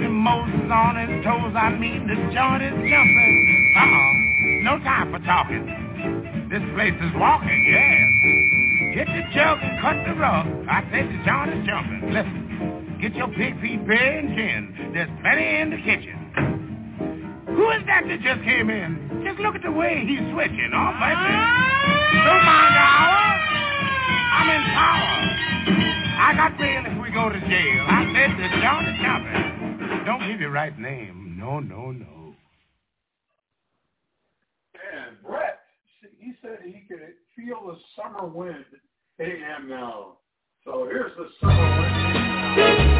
Any 0.00 0.08
Moses 0.08 0.64
on 0.72 0.96
his 0.96 1.12
toes, 1.20 1.52
I 1.52 1.76
mean 1.76 2.08
the 2.08 2.16
joint 2.32 2.64
is 2.64 2.72
jumping. 2.72 3.36
Uh-uh. 3.76 4.64
No 4.64 4.80
time 4.80 5.12
for 5.12 5.20
talking. 5.28 5.68
This 6.48 6.64
place 6.72 6.96
is 6.96 7.12
walking, 7.20 7.60
yes. 7.68 8.96
Get 8.96 9.12
the 9.12 9.20
jug 9.36 9.60
and 9.60 9.76
cut 9.84 10.00
the 10.08 10.16
rug. 10.16 10.48
I 10.72 10.80
said 10.88 11.04
the 11.04 11.20
joint 11.20 11.52
is 11.52 11.68
jumping. 11.68 12.16
Listen, 12.16 12.96
get 12.96 13.12
your 13.12 13.28
pig 13.28 13.60
feet 13.60 13.84
bare 13.84 14.24
and 14.24 14.32
gin. 14.32 14.96
There's 14.96 15.12
plenty 15.20 15.60
in 15.60 15.68
the 15.68 15.80
kitchen. 15.84 16.16
Who 17.52 17.68
is 17.76 17.84
that 17.84 18.08
that 18.08 18.24
just 18.24 18.40
came 18.40 18.72
in? 18.72 19.20
Just 19.20 19.36
look 19.44 19.52
at 19.52 19.60
the 19.60 19.72
way 19.72 20.00
he's 20.08 20.24
switching. 20.32 20.72
Oh, 20.72 20.96
baby. 20.96 21.28
Don't 22.24 22.40
mind 22.48 22.72
the 22.72 22.84
hour. 22.88 23.20
I'm 24.32 24.48
in 24.48 24.64
power. 24.64 25.12
I 26.24 26.32
got 26.40 26.56
bail 26.56 26.88
if 26.88 26.96
we 27.04 27.12
go 27.12 27.28
to 27.28 27.36
jail. 27.36 27.84
I 27.84 28.08
said 28.16 28.32
the 28.40 28.48
joint 28.64 28.88
is 28.88 28.96
jumping. 29.04 29.59
Don't 30.04 30.26
give 30.26 30.40
your 30.40 30.50
right 30.50 30.78
name. 30.78 31.36
No, 31.38 31.60
no, 31.60 31.90
no. 31.90 32.34
And 34.74 35.22
Brett, 35.22 35.60
he 36.18 36.32
said 36.42 36.58
he 36.64 36.84
could 36.88 37.00
feel 37.36 37.66
the 37.66 37.76
summer 37.96 38.26
wind 38.26 38.64
AM 39.20 39.68
now. 39.68 40.18
So 40.64 40.88
here's 40.90 41.16
the 41.16 41.28
summer 41.40 41.80
wind. 42.56 42.99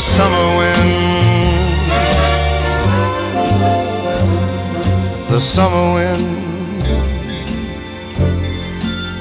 The 0.00 0.06
summer 0.16 0.56
wind, 0.56 1.90
the 5.30 5.40
summer 5.54 5.86
wind, 5.94 6.84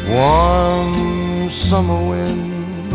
warm 0.10 0.94
summer 1.70 2.02
wind. 2.10 2.94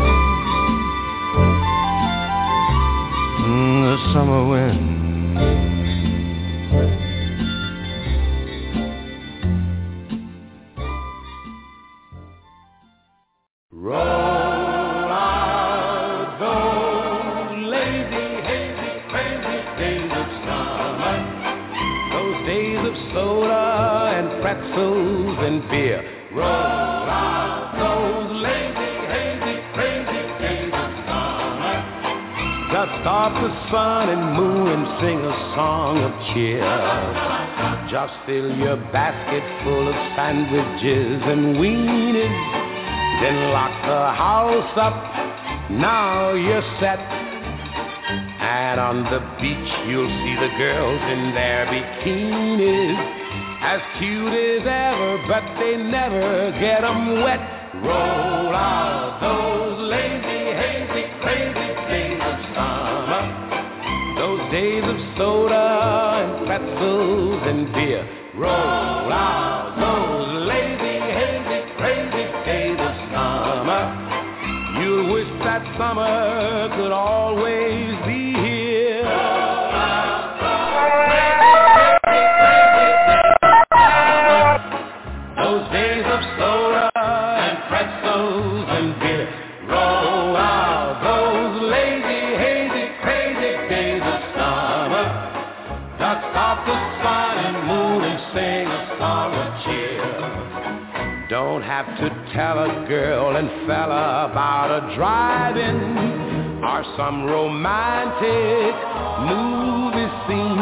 Mm, 3.45 3.77
the 3.85 3.97
summer 4.13 4.41
wind. 4.49 4.74
Just 37.89 38.13
fill 38.25 38.49
your 38.57 38.77
basket 38.91 39.43
full 39.63 39.87
of 39.87 39.95
sandwiches 40.15 41.21
and 41.21 41.55
weenies. 41.57 42.33
Then 43.21 43.53
lock 43.53 43.73
the 43.85 44.11
house 44.17 44.73
up. 44.75 45.69
Now 45.69 46.33
you're 46.33 46.65
set. 46.79 46.97
And 48.41 48.79
on 48.79 49.03
the 49.03 49.21
beach 49.39 49.71
you'll 49.85 50.09
see 50.09 50.35
the 50.35 50.51
girls 50.57 51.01
in 51.13 51.35
their 51.35 51.67
bikinis. 51.67 52.97
As 53.61 53.81
cute 53.99 54.33
as 54.33 54.65
ever, 54.65 55.21
but 55.27 55.43
they 55.59 55.77
never 55.77 56.51
get 56.59 56.83
'em 56.83 57.21
wet. 57.21 57.41
Roll 57.83 58.55
out 58.55 59.19
those 59.21 59.79
lazy, 59.93 60.43
hazy, 60.61 61.05
crazy 61.21 61.69
days 61.89 62.21
of 62.21 62.37
summer. 62.55 63.23
Those 64.17 64.51
days 64.51 64.83
of 64.83 64.97
soda 65.17 65.64
and 67.47 67.71
beer. 67.73 68.01
Roll 68.35 68.49
out 68.49 69.77
those 69.77 70.47
lazy, 70.49 70.97
hazy, 71.13 71.59
crazy 71.77 72.25
days 72.45 72.79
of 72.79 72.95
summer. 73.13 73.83
You 74.81 75.13
wish 75.13 75.29
that 75.43 75.63
summer 75.77 76.69
could 76.75 76.91
always 76.91 77.14
tell 102.35 102.59
a 102.59 102.85
girl 102.89 103.37
and 103.37 103.47
fella 103.65 104.27
about 104.29 104.67
a 104.67 104.95
drive-in 104.95 106.59
or 106.59 106.83
some 106.97 107.23
romantic 107.23 108.75
movie 109.23 110.11
scene. 110.27 110.59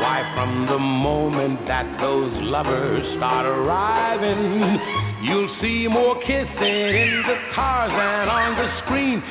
Why, 0.00 0.24
from 0.34 0.66
the 0.66 0.78
moment 0.78 1.66
that 1.68 1.84
those 2.00 2.32
lovers 2.48 3.04
start 3.18 3.44
arriving, 3.44 4.80
you'll 5.22 5.54
see 5.60 5.86
more 5.86 6.18
kissing 6.22 6.96
in 6.96 7.22
the 7.28 7.36
cars 7.54 7.92
and 7.92 8.30
on 8.30 8.56
the 8.56 8.68
screen. 8.86 9.22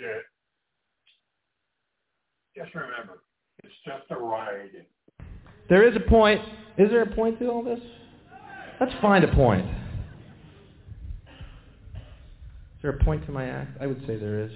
Shit, 0.00 0.22
just 2.56 2.74
remember, 2.74 3.22
it's 3.62 3.74
just 3.84 4.10
a 4.10 4.16
ride. 4.16 4.86
There 5.68 5.86
is 5.86 5.94
a 5.94 6.08
point. 6.08 6.40
Is 6.78 6.90
there 6.90 7.02
a 7.02 7.14
point 7.14 7.38
to 7.38 7.48
all 7.48 7.62
this? 7.62 7.80
Let's 8.80 8.92
find 9.02 9.24
a 9.24 9.34
point. 9.34 9.66
Is 11.94 12.82
there 12.82 12.92
a 12.92 13.04
point 13.04 13.26
to 13.26 13.32
my 13.32 13.44
act? 13.44 13.76
I 13.80 13.86
would 13.86 14.00
say 14.06 14.16
there 14.16 14.40
is. 14.40 14.52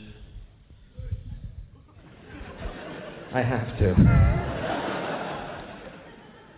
I 3.35 3.43
have 3.43 3.79
to. 3.79 4.44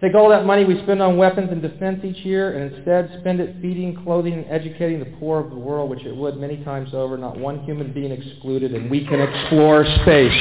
Take 0.00 0.14
all 0.14 0.28
that 0.28 0.44
money 0.44 0.66
we 0.66 0.78
spend 0.82 1.00
on 1.00 1.16
weapons 1.16 1.48
and 1.50 1.62
defense 1.62 2.04
each 2.04 2.22
year 2.22 2.52
and 2.52 2.74
instead 2.74 3.16
spend 3.20 3.40
it 3.40 3.56
feeding, 3.62 3.96
clothing, 4.04 4.34
and 4.34 4.44
educating 4.50 5.00
the 5.00 5.16
poor 5.18 5.40
of 5.40 5.48
the 5.48 5.56
world, 5.56 5.88
which 5.88 6.04
it 6.04 6.14
would 6.14 6.36
many 6.36 6.62
times 6.64 6.90
over, 6.92 7.16
not 7.16 7.38
one 7.38 7.64
human 7.64 7.94
being 7.94 8.12
excluded, 8.12 8.74
and 8.74 8.90
we 8.90 9.06
can 9.06 9.20
explore 9.20 9.86
space 10.02 10.38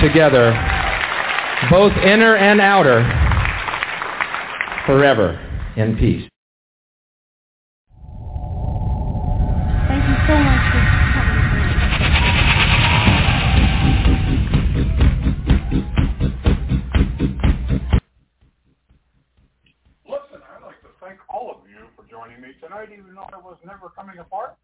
together, 0.00 0.50
both 1.70 1.92
inner 1.98 2.34
and 2.34 2.60
outer, 2.60 3.04
forever 4.86 5.38
in 5.76 5.96
peace. 5.96 6.28
Thank 9.86 10.08
you 10.08 10.16
so 10.26 10.36
much 10.36 10.93
tonight, 22.74 22.94
even 22.96 23.14
though 23.14 23.28
I 23.32 23.38
was 23.38 23.56
never 23.64 23.88
coming 23.90 24.18
apart. 24.18 24.56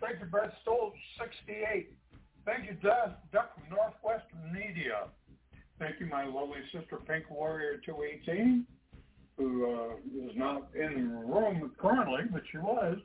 Thank 0.00 0.20
you, 0.20 0.26
Brett 0.26 0.52
Stoll, 0.62 0.92
68. 1.18 1.92
Thank 2.46 2.66
you, 2.66 2.76
Duck, 2.82 3.20
Duck 3.32 3.54
from 3.54 3.68
Northwestern 3.68 4.52
Media. 4.52 5.08
Thank 5.78 6.00
you, 6.00 6.06
my 6.06 6.24
lovely 6.24 6.60
sister, 6.72 6.96
Pink 7.06 7.30
Warrior 7.30 7.80
218, 7.84 8.66
who 9.36 9.64
uh, 9.66 10.28
is 10.28 10.36
not 10.36 10.68
in 10.74 11.08
the 11.08 11.26
room 11.26 11.72
currently, 11.78 12.22
but 12.32 12.42
she 12.50 12.58
was. 12.58 12.98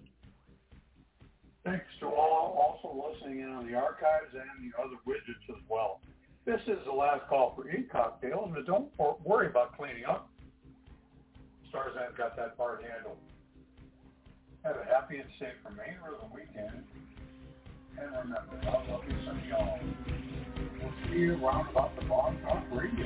Thanks 1.64 1.86
to 2.00 2.08
all 2.08 2.78
also 2.84 3.12
listening 3.12 3.40
in 3.40 3.50
on 3.50 3.66
the 3.66 3.74
archives 3.74 4.32
and 4.34 4.72
the 4.72 4.78
other 4.80 4.96
widgets 5.08 5.50
as 5.50 5.62
well. 5.68 6.00
This 6.46 6.62
is 6.68 6.78
the 6.86 6.94
last 6.94 7.28
call 7.28 7.56
for 7.56 7.68
e-cocktails, 7.70 8.52
but 8.54 8.66
don't 8.68 8.92
worry 9.26 9.48
about 9.48 9.76
cleaning 9.76 10.06
up. 10.06 10.30
Stars 11.70 11.94
have 12.00 12.16
got 12.16 12.38
that 12.38 12.56
part 12.56 12.84
handled. 12.84 13.18
Have 14.66 14.78
a 14.78 14.86
happy 14.86 15.18
and 15.18 15.30
safe 15.38 15.54
remainder 15.64 16.16
of 16.16 16.22
the 16.22 16.36
weekend. 16.36 16.86
And 18.00 18.12
remember, 18.18 18.60
God 18.64 18.90
love 18.90 19.04
you 19.08 19.16
some 19.24 19.40
y'all. 19.48 19.80
We'll 20.82 20.92
see 21.08 21.20
you 21.20 21.34
around 21.36 21.70
about 21.70 21.96
the 21.96 22.06
Blog 22.06 22.34
Talk 22.42 22.64
Radio. 22.72 23.06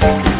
Thank 0.00 0.26
you. 0.26 0.37